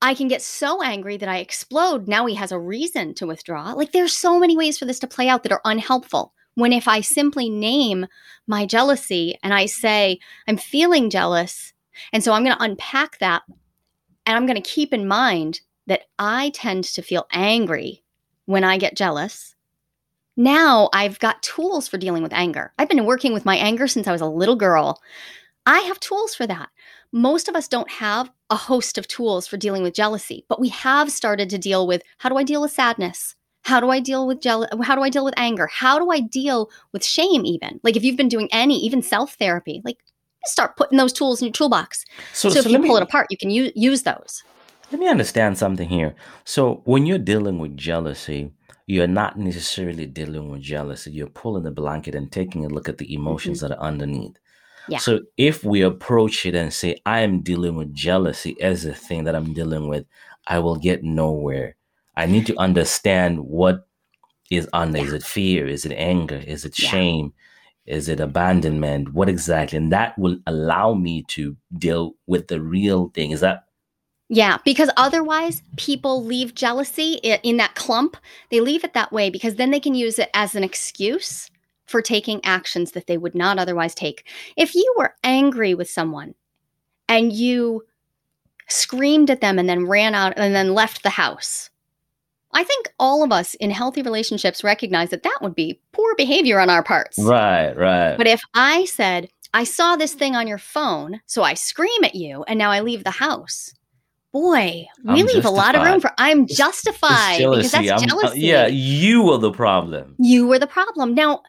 [0.00, 2.06] I can get so angry that I explode.
[2.06, 3.72] Now he has a reason to withdraw.
[3.72, 6.32] Like there's so many ways for this to play out that are unhelpful.
[6.54, 8.06] When if I simply name
[8.46, 11.72] my jealousy and I say, I'm feeling jealous,
[12.12, 13.42] and so I'm going to unpack that
[14.24, 18.04] and I'm going to keep in mind that I tend to feel angry
[18.44, 19.56] when I get jealous.
[20.36, 22.72] Now I've got tools for dealing with anger.
[22.78, 25.02] I've been working with my anger since I was a little girl.
[25.66, 26.68] I have tools for that.
[27.10, 30.68] Most of us don't have a host of tools for dealing with jealousy, but we
[30.68, 33.34] have started to deal with how do I deal with sadness?
[33.62, 35.66] How do I deal with jeal- how do I deal with anger?
[35.66, 37.80] How do I deal with shame even?
[37.82, 39.98] Like if you've been doing any even self-therapy, like
[40.44, 42.04] start putting those tools in your toolbox.
[42.32, 44.44] So, So, so if you pull me it apart, you can use, use those.
[44.92, 46.14] let me understand something here.
[46.44, 48.52] So when you're dealing with jealousy,
[48.86, 51.10] you're not necessarily dealing with jealousy.
[51.10, 53.68] You're pulling the blanket and taking a look at the emotions mm-hmm.
[53.72, 54.38] that are underneath.
[54.88, 54.98] Yeah.
[54.98, 59.24] So if we approach it and say, I am dealing with jealousy as a thing
[59.24, 60.06] that I'm dealing with,
[60.46, 61.76] I will get nowhere.
[62.16, 63.86] I need to understand what
[64.50, 64.98] is under.
[64.98, 65.66] Is it fear?
[65.66, 66.36] Is it anger?
[66.46, 66.90] Is it Yeah.
[66.90, 67.32] shame?
[67.86, 69.12] Is it abandonment?
[69.12, 69.76] What exactly?
[69.76, 73.30] And that will allow me to deal with the real thing.
[73.32, 73.64] Is that
[74.28, 78.16] Yeah, because otherwise people leave jealousy in that clump.
[78.50, 81.48] They leave it that way because then they can use it as an excuse
[81.86, 84.28] for taking actions that they would not otherwise take.
[84.56, 86.34] If you were angry with someone
[87.08, 87.84] and you
[88.68, 91.70] screamed at them and then ran out and then left the house,
[92.52, 96.58] I think all of us in healthy relationships recognize that that would be poor behavior
[96.58, 97.18] on our parts.
[97.18, 97.72] right?
[97.76, 98.16] Right.
[98.16, 102.14] But if I said, I saw this thing on your phone, so I scream at
[102.14, 103.72] you and now I leave the house.
[104.32, 108.02] Boy, we I'm leave a lot of room for I'm It's- justified because that's I'm-
[108.02, 108.40] uh, jealousy.
[108.40, 110.14] yeah, you were the problem.
[110.18, 111.14] You were the problem.
[111.14, 111.42] Now,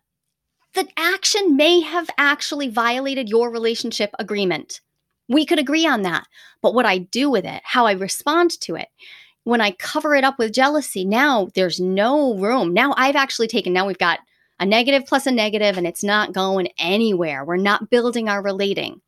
[0.73, 4.81] the action may have actually violated your relationship agreement.
[5.29, 6.25] We could agree on that.
[6.61, 8.87] But what I do with it, how I respond to it,
[9.43, 12.73] when I cover it up with jealousy, now there's no room.
[12.73, 14.19] Now I've actually taken, now we've got
[14.59, 17.45] a negative plus a negative, and it's not going anywhere.
[17.45, 19.01] We're not building our relating.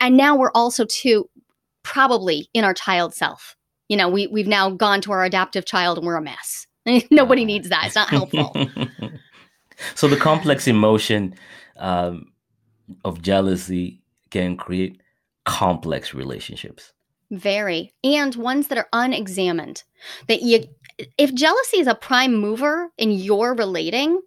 [0.00, 1.28] And now we're also, too,
[1.82, 3.56] probably in our child self.
[3.88, 6.66] You know, we, we've now gone to our adaptive child and we're a mess.
[7.10, 7.86] Nobody needs that.
[7.86, 8.54] It's not helpful.
[9.94, 11.34] so the complex emotion
[11.76, 12.32] um,
[13.04, 15.00] of jealousy can create
[15.44, 16.92] complex relationships.
[17.30, 17.92] Very.
[18.02, 19.82] And ones that are unexamined.
[20.28, 20.64] That you
[21.16, 24.20] if jealousy is a prime mover in your relating,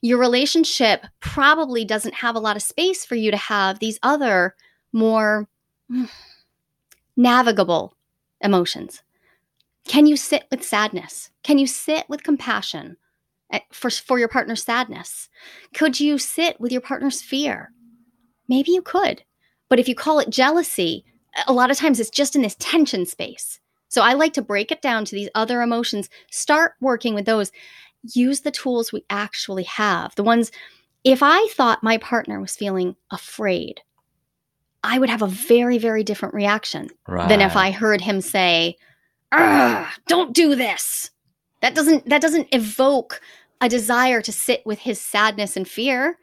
[0.00, 4.54] your relationship probably doesn't have a lot of space for you to have these other
[4.92, 5.48] more
[5.90, 6.08] mm,
[7.16, 7.96] navigable
[8.40, 9.02] emotions.
[9.86, 11.30] Can you sit with sadness?
[11.42, 12.96] Can you sit with compassion
[13.54, 15.28] Eh, for, for your partner's sadness?
[15.74, 17.72] Could you sit with your partner's fear?
[18.48, 19.22] Maybe you could.
[19.68, 21.04] But if you call it jealousy,
[21.46, 23.60] a lot of times it's just in this tension space.
[23.88, 27.52] So I like to break it down to these other emotions, start working with those,
[28.02, 30.14] use the tools we actually have.
[30.16, 30.50] The ones,
[31.04, 33.82] if I thought my partner was feeling afraid,
[34.82, 37.28] I would have a very, very different reaction Right.
[37.28, 38.76] than if I heard him say,
[40.08, 41.10] "Don't do this."
[41.62, 43.20] That doesn't that doesn't evoke
[43.60, 46.18] a desire to sit with his sadness and fear,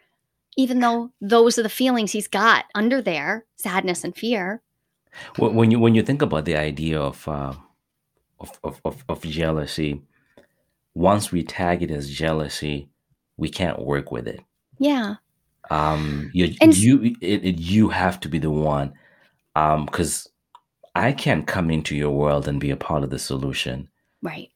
[0.58, 4.62] even though those are the feelings he's got under there, sadness and fear.
[5.38, 7.54] When you when you think about the idea of uh,
[8.39, 10.02] of, of, of of jealousy,
[10.94, 12.89] once we tag it as jealousy,
[13.38, 14.41] we can't work with it.
[14.80, 15.15] Yeah.
[15.70, 18.94] Um, you And you it, it, you have to be the one,
[19.56, 20.28] um, because
[20.96, 23.89] I can't come into your world and be a part of the solution.
[24.22, 24.50] Right.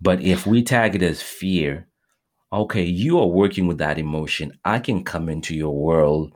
[0.00, 1.86] But if we tag it as fear,
[2.52, 4.58] okay, you are working with that emotion.
[4.64, 6.32] I can come into your world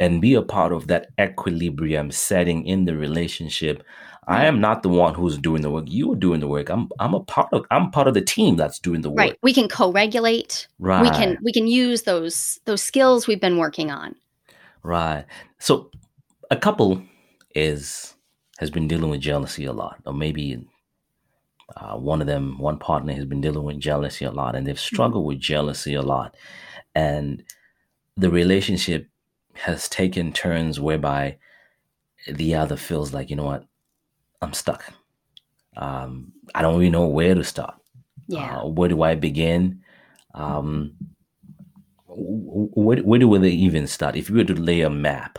[0.00, 3.82] and be a part of that equilibrium setting in the relationship.
[4.26, 5.86] I am not the one who's doing the work.
[5.88, 6.68] You are doing the work.
[6.68, 9.18] I'm I'm a part of I'm part of the team that's doing the work.
[9.18, 9.38] Right.
[9.42, 10.68] We can co-regulate.
[10.78, 11.02] Right.
[11.02, 14.14] We can we can use those those skills we've been working on.
[14.84, 15.24] Right.
[15.58, 15.90] So
[16.50, 17.02] a couple
[17.54, 18.14] is
[18.58, 20.64] has been dealing with jealousy a lot, or maybe
[21.76, 24.78] uh, one of them, one partner has been dealing with jealousy a lot, and they've
[24.78, 26.36] struggled with jealousy a lot,
[26.94, 27.42] and
[28.16, 29.08] the relationship
[29.54, 31.38] has taken turns whereby
[32.28, 33.64] the other feels like, you know what,
[34.42, 34.92] I'm stuck.
[35.76, 37.74] Um, I don't really know where to start.
[38.26, 38.60] Yeah.
[38.60, 39.82] Uh, where do I begin?
[40.34, 40.94] Um,
[42.06, 44.16] wh- wh- where, where do they even start?
[44.16, 45.38] If you were to lay a map,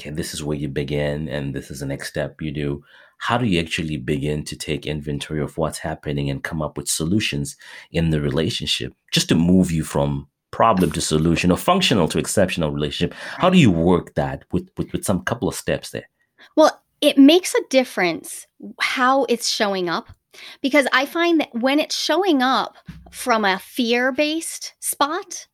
[0.00, 2.84] okay, this is where you begin, and this is the next step you do.
[3.20, 6.88] How do you actually begin to take inventory of what's happening and come up with
[6.88, 7.54] solutions
[7.92, 8.94] in the relationship?
[9.12, 13.56] Just to move you from problem to solution or functional to exceptional relationship how do
[13.56, 16.08] you work that with with, with some couple of steps there?
[16.56, 18.46] Well it makes a difference
[18.80, 20.08] how it's showing up
[20.60, 22.76] because i find that when it's showing up
[23.12, 25.46] from a fear-based spot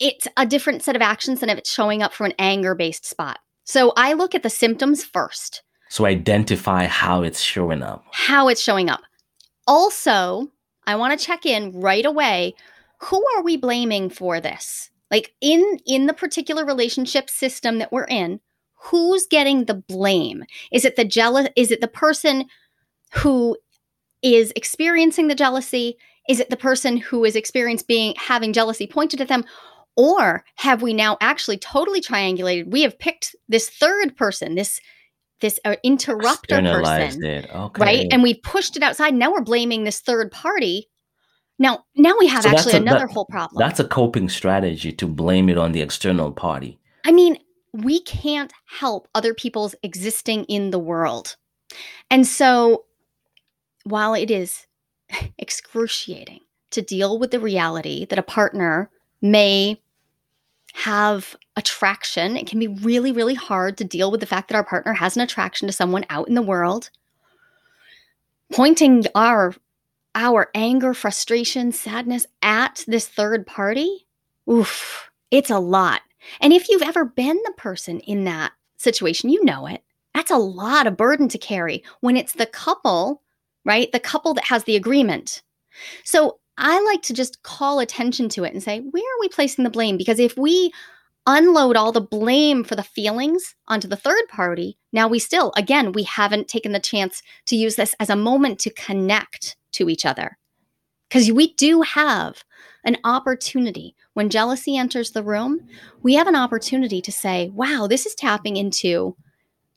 [0.00, 3.38] it's a different set of actions than if it's showing up from an anger-based spot.
[3.64, 8.62] So i look at the symptoms first so identify how it's showing up how it's
[8.62, 9.02] showing up
[9.66, 10.50] also
[10.86, 12.54] i want to check in right away
[13.00, 14.90] who are we blaming for this?
[15.10, 18.40] Like in in the particular relationship system that we're in,
[18.74, 20.44] who's getting the blame?
[20.70, 22.46] Is it the jealous is it the person
[23.14, 23.56] who
[24.22, 25.96] is experiencing the jealousy?
[26.28, 29.44] Is it the person who is experiencing being having jealousy pointed at them?
[29.96, 32.70] Or have we now actually totally triangulated?
[32.70, 34.80] We have picked this third person, this
[35.40, 37.82] this uh, interrupter person, okay.
[37.82, 38.06] right?
[38.10, 39.14] And we pushed it outside.
[39.14, 40.90] Now we're blaming this third party
[41.60, 43.60] now, now we have so actually a, another that, whole problem.
[43.60, 46.80] That's a coping strategy to blame it on the external party.
[47.04, 47.36] I mean,
[47.74, 51.36] we can't help other people's existing in the world.
[52.10, 52.86] And so,
[53.84, 54.66] while it is
[55.38, 59.82] excruciating to deal with the reality that a partner may
[60.74, 64.64] have attraction, it can be really, really hard to deal with the fact that our
[64.64, 66.90] partner has an attraction to someone out in the world.
[68.52, 69.54] Pointing our
[70.16, 74.06] our anger, frustration, sadness at this third party,
[74.50, 76.00] oof, it's a lot.
[76.40, 79.82] And if you've ever been the person in that situation, you know it.
[80.14, 83.22] That's a lot of burden to carry when it's the couple,
[83.64, 83.90] right?
[83.92, 85.42] The couple that has the agreement.
[86.02, 89.64] So I like to just call attention to it and say, where are we placing
[89.64, 89.96] the blame?
[89.96, 90.70] Because if we
[91.26, 95.92] unload all the blame for the feelings onto the third party, now we still, again,
[95.92, 100.04] we haven't taken the chance to use this as a moment to connect to each
[100.04, 100.36] other.
[101.08, 102.44] Because we do have
[102.84, 105.60] an opportunity when jealousy enters the room,
[106.02, 109.16] we have an opportunity to say, wow, this is tapping into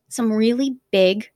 [0.10, 1.30] some really big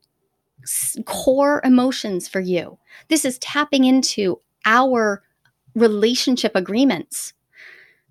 [1.05, 2.77] core emotions for you.
[3.07, 5.23] This is tapping into our
[5.77, 7.33] relationship agreements.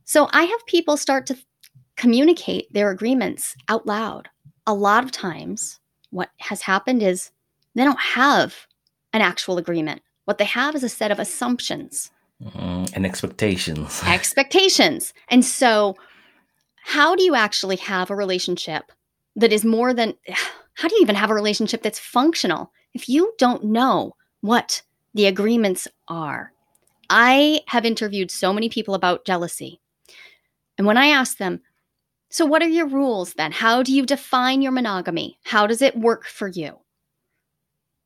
[0.05, 1.37] So I have people start to
[1.97, 4.29] communicate their agreements out loud.
[4.67, 7.31] A lot of times, what has happened is
[7.75, 8.67] they don't have
[9.13, 10.03] an actual agreement.
[10.25, 12.11] What they have is a set of assumptions
[12.43, 14.03] mm, and expectations.
[14.07, 15.13] expectations.
[15.29, 15.97] And so,
[16.83, 18.93] how do you actually have a relationship
[19.35, 20.15] that is more than,
[20.75, 24.83] how do you even have a relationship that's functional if you don't know what
[25.15, 26.53] the agreements are?
[27.11, 29.81] I have interviewed so many people about jealousy.
[30.79, 31.61] And when I ask them,
[32.31, 33.53] so what are your rules then?
[33.53, 35.39] How do you define your monogamy?
[35.45, 36.79] How does it work for you?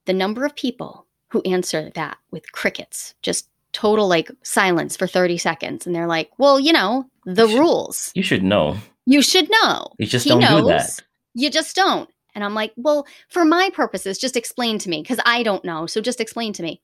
[0.07, 5.39] The number of people who answer that with crickets, just total like silence for 30
[5.39, 5.87] seconds.
[5.87, 8.13] And they're like, well, you know, the you should, rules.
[8.15, 8.77] You should know.
[9.07, 9.89] You should know.
[9.99, 11.01] You just he don't knows, do that.
[11.35, 12.11] You just don't.
[12.35, 15.87] And I'm like, well, for my purposes, just explain to me because I don't know.
[15.87, 16.81] So just explain to me.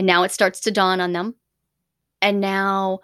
[0.00, 1.34] And now it starts to dawn on them.
[2.22, 3.00] And now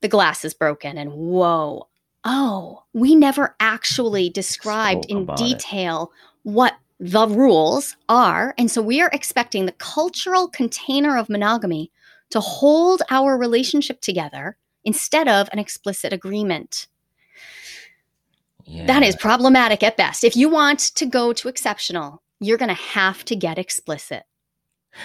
[0.00, 0.96] the glass is broken.
[0.96, 1.88] And whoa,
[2.24, 6.50] oh, we never actually described in detail it.
[6.50, 8.54] what the rules are.
[8.56, 11.92] And so we are expecting the cultural container of monogamy
[12.30, 16.86] to hold our relationship together instead of an explicit agreement.
[18.64, 18.86] Yeah.
[18.86, 20.24] That is problematic at best.
[20.24, 24.22] If you want to go to exceptional, you're going to have to get explicit.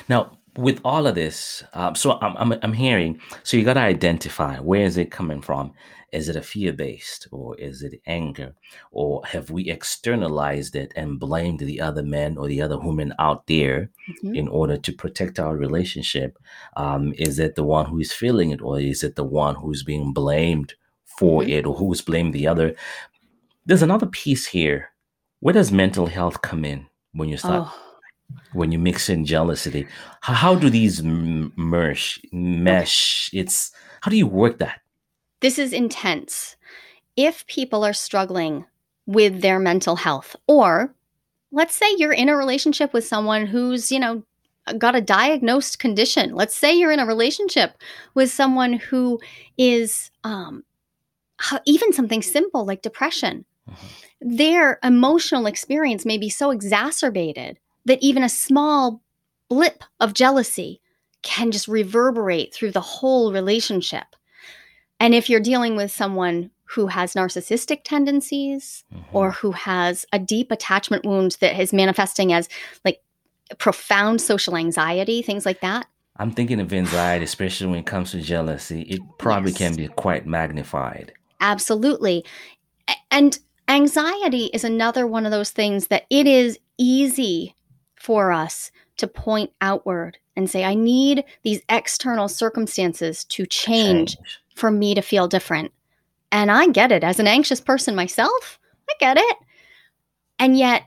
[0.08, 3.82] Now, with all of this, um, so I'm, I'm, I'm hearing, so you got to
[3.82, 5.74] identify where is it coming from?
[6.12, 8.56] Is it a fear based or is it anger?
[8.92, 13.46] Or have we externalized it and blamed the other men or the other women out
[13.48, 14.34] there mm-hmm.
[14.34, 16.38] in order to protect our relationship?
[16.76, 19.84] Um, is it the one who is feeling it or is it the one who's
[19.84, 20.76] being blamed
[21.20, 21.52] for mm-hmm.
[21.52, 22.76] it or who's blamed the other?
[23.66, 24.92] There's another piece here.
[25.42, 27.68] Where does mental health come in when you start?
[27.68, 27.87] Oh
[28.54, 29.88] when you mix in jealousy
[30.22, 33.40] how, how do these mesh mesh okay.
[33.40, 34.82] it's how do you work that
[35.40, 36.56] this is intense.
[37.16, 38.66] If people are struggling
[39.06, 40.94] with their mental health, or
[41.52, 44.24] let's say you're in a relationship with someone who's, you know,
[44.78, 46.36] got a diagnosed condition.
[46.36, 47.78] Let's say you're in a relationship
[48.16, 49.20] with someone who
[49.58, 50.64] is um,
[51.66, 53.46] even something simple like depression.
[53.70, 54.36] Mm-hmm.
[54.38, 59.02] Their emotional experience may be so exacerbated that even a small
[59.50, 60.82] blip of jealousy
[61.24, 64.06] can just reverberate through the whole relationship.
[65.00, 69.16] And if you're dealing with someone who has narcissistic tendencies mm-hmm.
[69.16, 72.50] or who has a deep attachment wound that is manifesting as
[72.84, 73.02] like
[73.58, 75.88] profound social anxiety, things like that.
[76.18, 78.82] I'm thinking of anxiety, especially when it comes to jealousy.
[78.82, 79.60] It probably yes.
[79.60, 81.14] can be quite magnified.
[81.40, 82.26] Absolutely.
[83.12, 83.38] And
[83.70, 87.56] anxiety is another one of those things that it is easy
[88.00, 94.18] for us to point outward and say, I need these external circumstances to change, change,
[94.56, 95.72] for me to feel different.
[96.32, 97.04] And I get it.
[97.04, 99.38] As an anxious person myself, I get it.
[100.40, 100.84] And yet,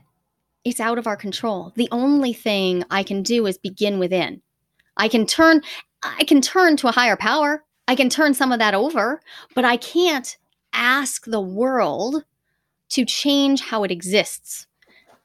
[0.63, 1.73] it's out of our control.
[1.75, 4.41] The only thing I can do is begin within.
[4.97, 5.61] I can turn
[6.03, 7.63] I can turn to a higher power.
[7.87, 9.21] I can turn some of that over,
[9.53, 10.37] but I can't
[10.73, 12.23] ask the world
[12.89, 14.67] to change how it exists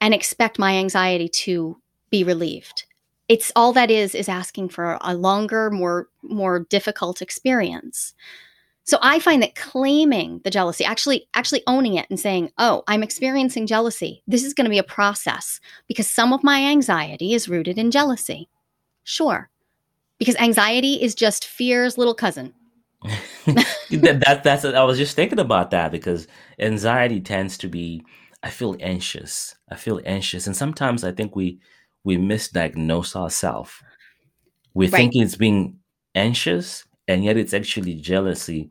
[0.01, 1.81] and expect my anxiety to
[2.11, 2.85] be relieved.
[3.29, 8.15] It's all that is is asking for a longer, more more difficult experience.
[8.85, 13.03] So I find that claiming the jealousy, actually actually owning it and saying, "Oh, I'm
[13.03, 14.23] experiencing jealousy.
[14.29, 17.91] This is going to be a process because some of my anxiety is rooted in
[17.91, 18.49] jealousy."
[19.03, 19.51] Sure.
[20.19, 22.55] Because anxiety is just fear's little cousin.
[23.47, 26.27] that, that that's I was just thinking about that because
[26.59, 28.05] anxiety tends to be
[28.43, 29.57] I feel anxious.
[29.71, 31.59] I feel anxious and sometimes I think we
[32.05, 33.73] we misdiagnose ourselves.
[34.75, 34.93] We right.
[34.99, 35.79] think it's being
[36.15, 38.71] anxious and yet it's actually jealousy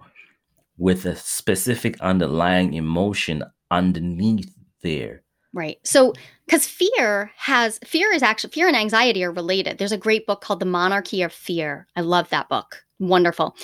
[0.77, 5.23] with a specific underlying emotion underneath there.
[5.53, 5.77] Right.
[5.85, 6.13] So,
[6.45, 9.77] because fear has fear is actually fear and anxiety are related.
[9.77, 11.87] There's a great book called The Monarchy of Fear.
[11.95, 12.83] I love that book.
[12.99, 13.55] Wonderful.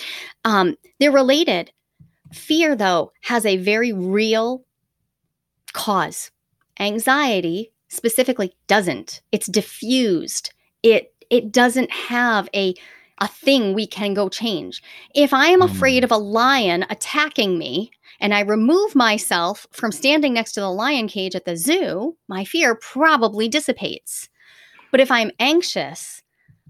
[0.45, 1.71] Um, they're related.
[2.33, 4.63] Fear, though, has a very real
[5.71, 6.31] cause.
[6.79, 9.21] Anxiety specifically doesn't.
[9.31, 10.53] It's diffused.
[10.83, 12.73] It it doesn't have a
[13.19, 14.81] a thing we can go change.
[15.13, 16.05] If I am afraid hmm.
[16.05, 21.07] of a lion attacking me and I remove myself from standing next to the lion
[21.07, 24.27] cage at the zoo, my fear probably dissipates.
[24.89, 26.23] But if I'm anxious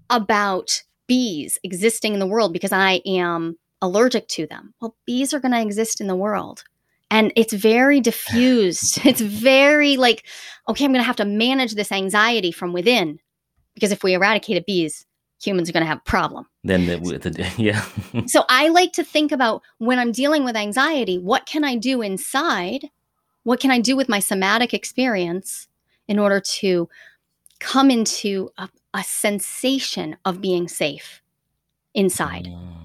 [0.09, 5.39] about bees existing in the world because I am allergic to them, well, bees are
[5.39, 6.65] going to exist in the world.
[7.12, 9.01] And it's very diffused.
[9.05, 10.26] it's very like,
[10.68, 13.20] okay, I'm going to have to manage this anxiety from within
[13.76, 15.05] because if we eradicated bees,
[15.41, 16.47] humans are going to have a problem.
[16.64, 17.84] Then, the, the, yeah.
[18.28, 22.01] so I like to think about when I'm dealing with anxiety, what can I do
[22.01, 22.89] inside?
[23.43, 25.68] What can I do with my somatic experience
[26.07, 26.88] in order to
[27.59, 31.22] come into a, a sensation of being safe
[31.93, 32.45] inside?
[32.45, 32.80] Mm.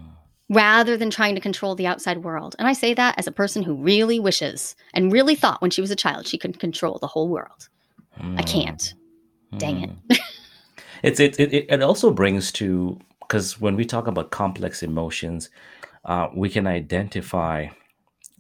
[0.49, 2.55] Rather than trying to control the outside world.
[2.59, 5.81] And I say that as a person who really wishes and really thought when she
[5.81, 7.69] was a child she could control the whole world.
[8.21, 8.39] Mm.
[8.39, 8.95] I can't.
[9.59, 9.91] Dang it.
[10.09, 10.19] Mm.
[11.03, 15.51] it's it, it it also brings to because when we talk about complex emotions,
[16.05, 17.67] uh, we can identify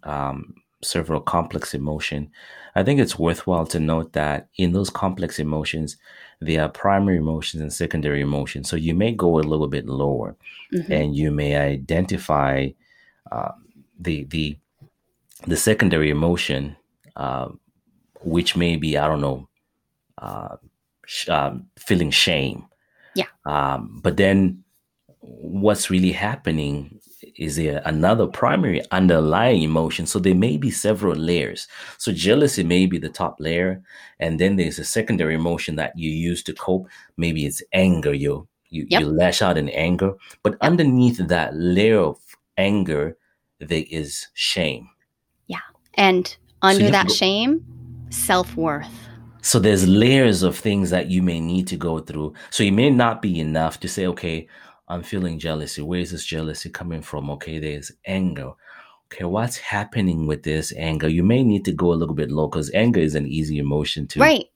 [0.04, 2.30] um, several complex emotion.
[2.74, 5.96] I think it's worthwhile to note that in those complex emotions,
[6.40, 8.68] there are primary emotions and secondary emotions.
[8.68, 10.36] So you may go a little bit lower,
[10.72, 10.92] mm-hmm.
[10.92, 12.68] and you may identify
[13.32, 13.52] uh,
[13.98, 14.58] the the
[15.46, 16.76] the secondary emotion,
[17.16, 17.48] uh,
[18.20, 19.48] which may be I don't know,
[20.18, 20.56] uh,
[21.06, 22.66] sh- um, feeling shame.
[23.14, 23.28] Yeah.
[23.46, 24.62] Um, but then
[25.20, 27.00] what's really happening
[27.38, 30.06] is there another primary underlying emotion?
[30.06, 31.68] So there may be several layers.
[31.98, 33.82] So jealousy may be the top layer
[34.20, 36.88] and then there's a secondary emotion that you use to cope.
[37.16, 38.14] Maybe it's anger.
[38.14, 39.00] You you, yep.
[39.00, 40.12] you lash out in anger.
[40.42, 40.62] But yep.
[40.62, 42.18] underneath that layer of
[42.56, 43.16] anger
[43.60, 44.88] there is shame.
[45.46, 45.60] Yeah.
[45.94, 47.64] And under so that go- shame
[48.10, 48.90] self-worth.
[49.42, 52.34] So there's layers of things that you may need to go through.
[52.50, 54.48] So it may not be enough to say, okay,
[54.88, 55.82] I'm feeling jealousy.
[55.82, 57.30] Where is this jealousy coming from?
[57.30, 58.52] Okay, there's anger.
[59.06, 61.08] Okay, what's happening with this anger?
[61.08, 64.06] You may need to go a little bit low because anger is an easy emotion
[64.08, 64.20] to.
[64.20, 64.46] Right.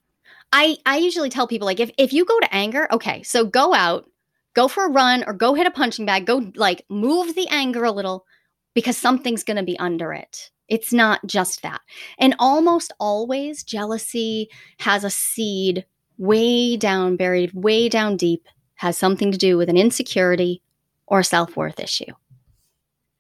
[0.53, 3.73] I I usually tell people like if if you go to anger, okay, so go
[3.73, 4.11] out,
[4.55, 7.85] go for a run or go hit a punching bag, go like move the anger
[7.85, 8.27] a little
[8.75, 10.51] because something's going to be under it.
[10.69, 11.81] It's not just that.
[12.19, 15.85] And almost always, jealousy has a seed
[16.19, 18.47] way down, buried way down deep,
[18.81, 20.63] has something to do with an insecurity
[21.07, 22.13] or self worth issue.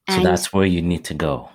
[0.09, 1.51] And so that's where you need to go.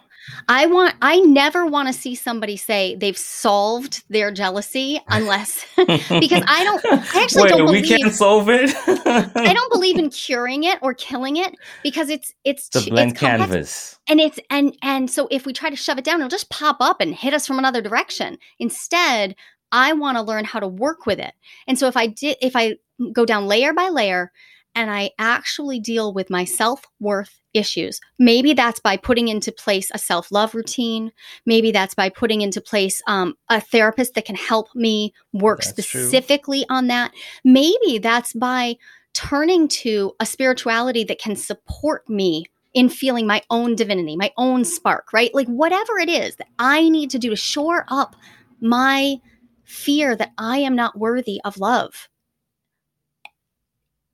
[0.48, 6.44] I want I never want to see somebody say they've solved their jealousy unless because
[6.48, 8.76] I don't I actually Wait, don't believe we can't solve it.
[8.88, 13.20] I don't believe in curing it or killing it because it's it's the blank it's
[13.20, 14.00] canvas.
[14.08, 16.78] And it's and and so if we try to shove it down, it'll just pop
[16.80, 18.38] up and hit us from another direction.
[18.60, 19.36] Instead,
[19.72, 21.34] I want to learn how to work with it.
[21.68, 22.78] And so if I did if I
[23.14, 24.32] go down layer by layer
[24.76, 28.02] and I actually deal with my self worth issues.
[28.20, 31.12] Maybe that's by putting into place a self love routine.
[31.46, 35.70] Maybe that's by putting into place um, a therapist that can help me work That's
[35.70, 37.14] specifically on that.
[37.44, 38.76] Maybe that's by
[39.14, 44.66] turning to a spirituality that can support me in feeling my own divinity, my own
[44.66, 45.34] spark, right?
[45.34, 48.18] Like whatever it is that I need to do to shore up
[48.60, 49.16] my
[49.64, 52.10] fear that I am not worthy of love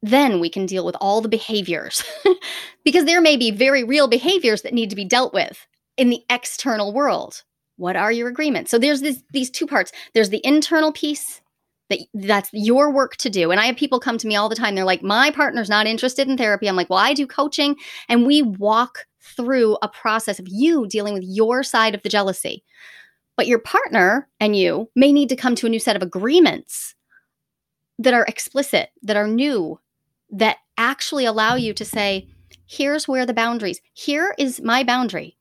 [0.01, 2.03] then we can deal with all the behaviors
[2.83, 6.23] because there may be very real behaviors that need to be dealt with in the
[6.29, 7.43] external world.
[7.77, 8.71] What are your agreements?
[8.71, 9.91] So there's this, these two parts.
[10.13, 11.41] There's the internal piece
[11.89, 13.51] that that's your work to do.
[13.51, 14.75] And i have people come to me all the time.
[14.75, 16.67] They're like my partner's not interested in therapy.
[16.67, 17.75] I'm like well i do coaching.
[18.07, 22.63] And we walk through a process of you dealing with your side of the jealousy.
[23.35, 26.95] But your partner and you may need to come to a new set of agreements
[27.99, 29.79] that are explicit that are new
[30.31, 32.27] that actually allow you to say,
[32.65, 35.37] here's where the boundaries, here is my boundary.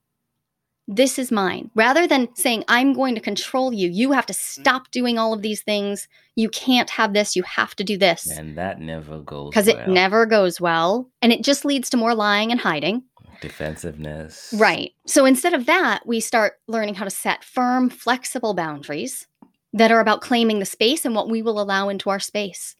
[0.87, 1.71] This is mine.
[1.73, 5.41] Rather than saying, I'm going to control you, you have to stop doing all of
[5.41, 6.09] these things.
[6.35, 7.35] You can't have this.
[7.35, 8.29] You have to do this.
[8.29, 9.77] And that never goes Because well.
[9.77, 11.09] it never goes well.
[11.21, 13.03] And it just leads to more lying and hiding.
[13.39, 14.53] defensiveness.
[14.57, 14.91] Right.
[15.07, 19.27] So instead of that, we start learning how to set firm, flexible boundaries
[19.73, 22.75] that are about claiming the space and what we will allow into our space.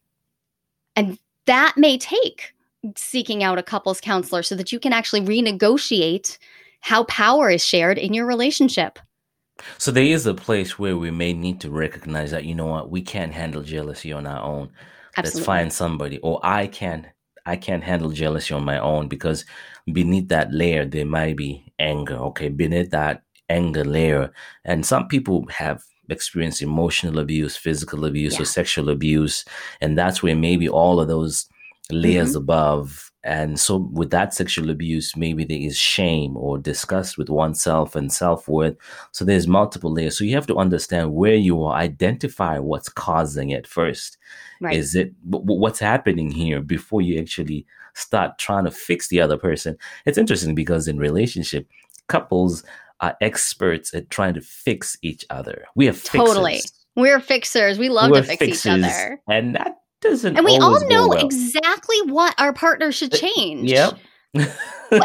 [0.96, 2.54] And that may take
[2.96, 6.38] seeking out a couples counselor so that you can actually renegotiate
[6.80, 8.98] how power is shared in your relationship.
[9.78, 12.90] So there is a place where we may need to recognize that you know what
[12.90, 14.72] we can't handle jealousy on our own.
[15.18, 15.40] Absolutely.
[15.40, 17.06] Let's find somebody, or I can't.
[17.46, 19.46] I can't handle jealousy on my own because
[19.92, 22.16] beneath that layer there might be anger.
[22.16, 24.32] Okay, beneath that anger layer,
[24.64, 28.42] and some people have experienced emotional abuse, physical abuse, Yeah.
[28.42, 29.46] or sexual abuse,
[29.82, 31.48] and that's where maybe all of those
[31.92, 32.38] layers Mm-hmm.
[32.38, 33.08] above.
[33.24, 38.12] And so, with that sexual abuse, maybe there is shame or disgust with oneself and
[38.12, 38.76] self worth.
[39.12, 40.18] So, there's multiple layers.
[40.18, 44.18] So, you have to understand where you are, identify what's causing it first.
[44.60, 44.76] Right.
[44.76, 49.22] Is it wh- wh- what's happening here before you actually start trying to fix the
[49.22, 49.78] other person?
[50.06, 51.68] It's interesting because in relationship,
[52.08, 52.64] couples
[53.02, 55.66] are experts at trying to fix each other.
[55.76, 56.22] We are fixers.
[56.22, 56.62] Totally.
[56.96, 57.78] We're fixers.
[57.80, 59.20] We love We're to fix each other.
[59.30, 60.36] and that doesn't.
[60.38, 61.26] And we all know well.
[61.26, 63.70] exactly what our partner should change.
[63.72, 63.98] Yep.
[64.34, 64.50] But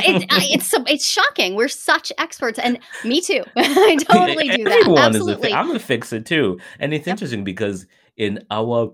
[0.04, 1.54] it, I- it's it's shocking.
[1.54, 3.42] We're such experts, and me too.
[3.56, 4.72] I totally do that.
[4.80, 5.52] Everyone is a Absolutely.
[5.52, 7.12] I'm a fixer too, and it's Yep.
[7.14, 7.86] interesting because
[8.16, 8.92] in our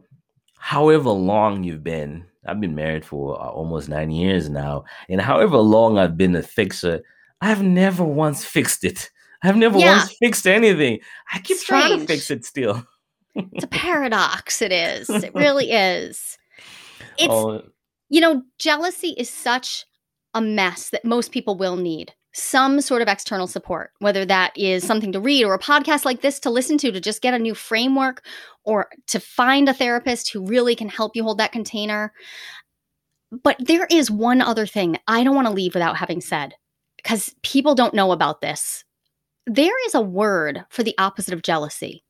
[0.58, 5.56] however long you've been, I've been married for uh, almost nine years now, and however
[5.58, 7.00] long I've been a fixer,
[7.42, 9.10] I've never once fixed it.
[9.42, 9.98] I've never Yeah.
[9.98, 11.00] once fixed anything.
[11.32, 12.86] I keep trying to fix it still.
[13.34, 14.62] it's a paradox.
[14.62, 15.10] It is.
[15.10, 16.38] It really is.
[17.18, 17.62] It's oh,
[18.08, 19.84] you know, jealousy is such
[20.34, 24.86] a mess that most people will need some sort of external support, whether that is
[24.86, 27.38] something to read or a podcast like this to listen to to just get a
[27.38, 28.24] new framework
[28.64, 32.12] or to find a therapist who really can help you hold that container.
[33.42, 36.54] But there is one other thing I don't want to leave without having said
[37.02, 38.84] because people don't know about this.
[39.46, 42.04] There is a word for the opposite of jealousy.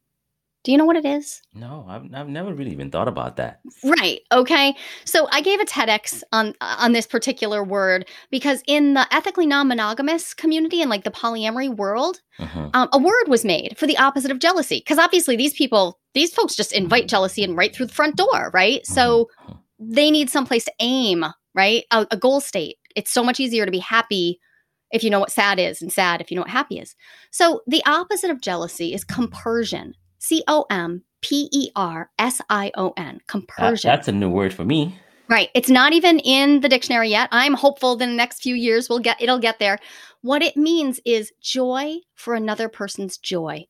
[0.64, 1.43] Do you know what it is?
[1.55, 3.61] no, I've, I've never really even thought about that.
[3.82, 4.20] Right.
[4.30, 4.74] Okay.
[5.05, 10.34] So I gave a TEDx on on this particular word because in the ethically non-monogamous
[10.34, 12.70] community and like the polyamory world, Mhm.
[12.74, 14.78] um, a word was made for the opposite of jealousy.
[14.78, 18.53] Because obviously these people, these folks just invite jealousy in right through the front door,
[18.55, 18.86] right?
[18.86, 19.59] So Mhm.
[19.80, 21.24] they need someplace to aim,
[21.57, 21.84] right?
[21.90, 22.76] A, a goal state.
[22.95, 24.38] It's so much easier to be happy
[24.93, 26.95] if you know what sad is, and sad if you know what happy is.
[27.30, 29.95] So the opposite of jealousy is compersion.
[30.18, 33.14] C O M P E R S I O N.
[33.16, 33.88] That- Compersion.
[33.88, 34.99] that's a new word for me.
[35.28, 35.49] Right.
[35.55, 37.28] It's not even in the dictionary yet.
[37.32, 39.78] I'm hopeful that in the next few years we'll get it'll get there.
[40.20, 43.66] What it means is joy for another person's joy.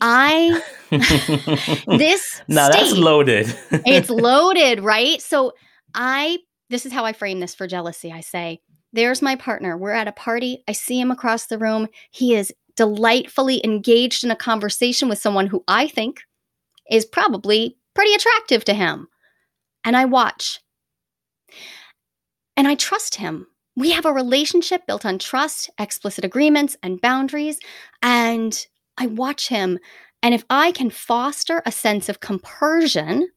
[0.00, 0.60] I
[1.98, 3.54] this now that's loaded.
[3.70, 5.20] it's loaded, right?
[5.20, 5.52] So
[5.94, 6.38] I
[6.72, 8.10] this is how I frame this for jealousy.
[8.10, 8.60] I say,
[8.92, 9.76] there's my partner.
[9.76, 10.64] We're at a party.
[10.68, 11.88] I see him across the room.
[12.10, 16.20] He is delightfully engaged in a conversation with someone who I think
[16.90, 19.08] is probably pretty attractive to him.
[19.84, 20.60] And I watch.
[22.56, 23.46] And I trust him.
[23.76, 27.58] We have a relationship built on trust, explicit agreements, and boundaries.
[28.02, 28.66] And
[28.98, 29.78] I watch him.
[30.22, 33.28] And if I can foster a sense of compersion,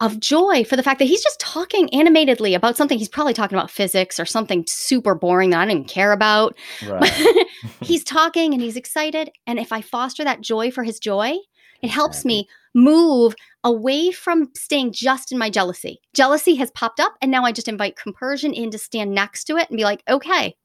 [0.00, 3.56] of joy for the fact that he's just talking animatedly about something he's probably talking
[3.56, 6.56] about physics or something super boring that I don't even care about.
[6.86, 7.12] right.
[7.80, 9.30] he's talking and he's excited.
[9.46, 11.36] And if I foster that joy for his joy,
[11.82, 16.00] it helps me move away from staying just in my jealousy.
[16.14, 19.56] Jealousy has popped up, and now I just invite compersion in to stand next to
[19.56, 20.56] it and be like, okay,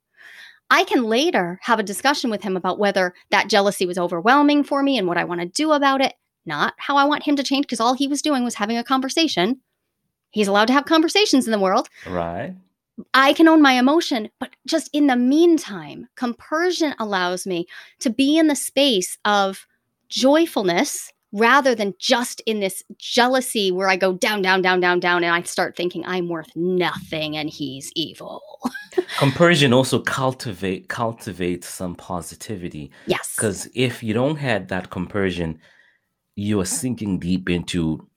[0.70, 4.84] I can later have a discussion with him about whether that jealousy was overwhelming for
[4.84, 6.14] me and what I want to do about it,
[6.50, 8.84] not how I want him to change, because all he was doing was having a
[8.84, 9.62] conversation.
[10.32, 11.88] He's allowed to have conversations in the world.
[12.06, 12.54] Right.
[13.14, 17.66] I can own my emotion, but just in the meantime, compersion allows me
[18.00, 19.66] to be in the space of
[20.10, 25.24] joyfulness rather than just in this jealousy where I go down, down, down, down, down,
[25.24, 28.42] and I start thinking I'm worth nothing and he's evil.
[29.20, 32.92] Compersion also cultivate cultivates some positivity.
[33.06, 33.36] Yes.
[33.36, 35.60] Because if you don't have that compersion,
[36.40, 38.08] you are sinking deep into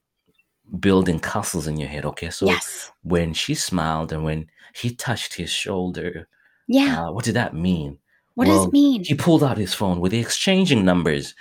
[0.79, 2.05] building castles in your head.
[2.05, 2.31] Okay.
[2.31, 2.93] So yes.
[3.03, 6.29] when she smiled and when he touched his shoulder,
[6.69, 7.07] yeah.
[7.07, 7.99] Uh, what did that mean?
[8.35, 9.05] What well, does it mean?
[9.05, 10.01] He pulled out his phone.
[10.01, 11.35] Were they exchanging numbers?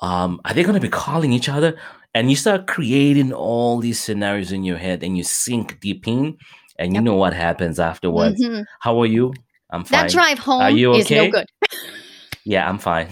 [0.00, 1.78] Um, are they going to be calling each other?
[2.14, 6.36] And you start creating all these scenarios in your head and you sink deep in
[6.78, 7.04] and you yep.
[7.04, 8.42] know what happens afterwards.
[8.42, 8.62] Mm-hmm.
[8.80, 9.32] How are you?
[9.70, 10.06] I'm fine.
[10.06, 11.00] That drive home are you okay?
[11.00, 11.46] is no good.
[12.48, 13.10] yeah, I'm fine.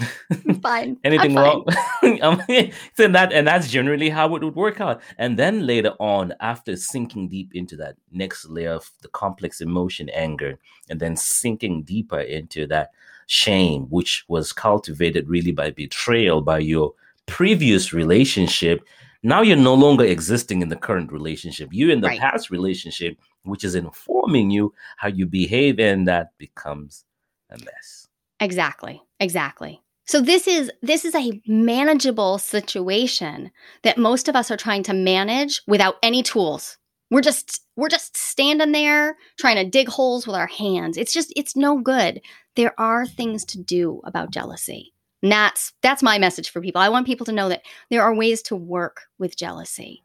[0.63, 0.97] fine.
[1.05, 1.67] Anything I'm wrong?
[2.95, 5.03] so that and that's generally how it would work out.
[5.19, 10.09] And then later on, after sinking deep into that next layer of the complex emotion,
[10.09, 10.59] anger,
[10.89, 12.93] and then sinking deeper into that
[13.27, 16.95] shame, which was cultivated really by betrayal by your
[17.27, 18.81] previous relationship.
[19.23, 21.69] Now you're no longer existing in the current relationship.
[21.73, 22.21] You're in the right.
[22.21, 27.05] past relationship, which is informing you how you behave, and that becomes
[27.51, 28.09] a mess.
[28.41, 29.03] Exactly.
[29.21, 29.81] Exactly.
[30.07, 33.51] So this is this is a manageable situation
[33.83, 36.79] that most of us are trying to manage without any tools.
[37.11, 40.97] We're just we're just standing there trying to dig holes with our hands.
[40.97, 42.21] It's just it's no good.
[42.55, 44.93] There are things to do about jealousy.
[45.23, 46.81] And that's that's my message for people.
[46.81, 50.05] I want people to know that there are ways to work with jealousy.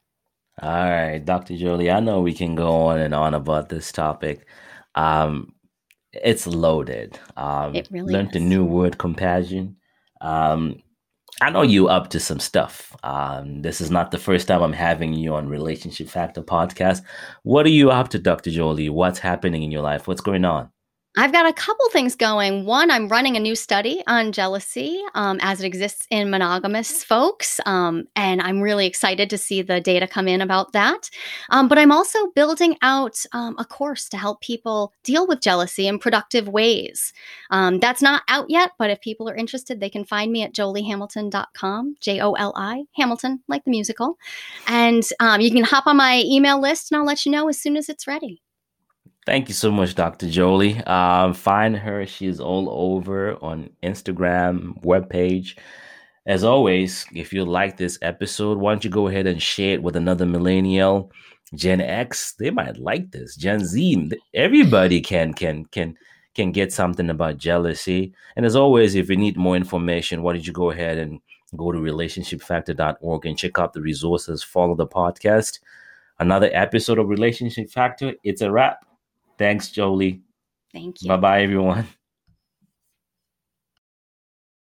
[0.62, 1.55] All right, Dr.
[1.55, 4.45] Joli, I know we can go on and on about this topic.
[4.95, 5.53] Um,
[6.14, 7.20] it's loaded.
[7.38, 8.36] Um, it really learned is.
[8.36, 9.78] a new word, compassion.
[10.22, 10.82] Um,
[11.41, 12.95] I know you up to some stuff.
[13.03, 17.01] Um, this is not the first time I'm having you on Relationship Factor podcast.
[17.43, 18.51] What are you up to, Dr.
[18.51, 18.89] Joli?
[18.89, 20.07] What's happening in your life?
[20.07, 20.70] What's going on?
[21.18, 22.66] I've got a couple things going.
[22.66, 27.59] One, I'm running a new study on jealousy um, as it exists in monogamous folks.
[27.66, 31.09] Um, and I'm really excited to see the data come in about that.
[31.49, 35.86] Um, but I'm also building out um, a course to help people deal with jealousy
[35.86, 37.12] in productive ways.
[37.49, 40.53] Um, that's not out yet, but if people are interested, they can find me at
[40.53, 44.18] jolihamilton.com, J O L I, Hamilton, like the musical.
[44.66, 47.59] And um, you can hop on my email list and I'll let you know as
[47.59, 48.41] soon as it's ready.
[49.26, 50.30] Thank you so much, Dr.
[50.30, 50.78] Joli.
[50.86, 52.07] Um, find her.
[52.07, 55.57] She's all over on Instagram, webpage.
[56.26, 59.84] As always, if you like this episode, why don't you go ahead and share it
[59.84, 61.11] with another millennial,
[61.55, 62.34] Gen X?
[62.34, 63.36] They might like this.
[63.36, 65.97] Gen Z, everybody can can can
[66.34, 68.13] can get something about jealousy.
[68.36, 71.19] And as always, if you need more information, why don't you go ahead and
[71.55, 75.59] go to relationshipfactor.org and check out the resources, follow the podcast.
[76.19, 78.13] Another episode of Relationship Factor.
[78.24, 78.86] It's a wrap.
[79.42, 80.22] Thanks, Joli.
[80.72, 81.08] Thank you.
[81.08, 81.88] Bye bye, everyone.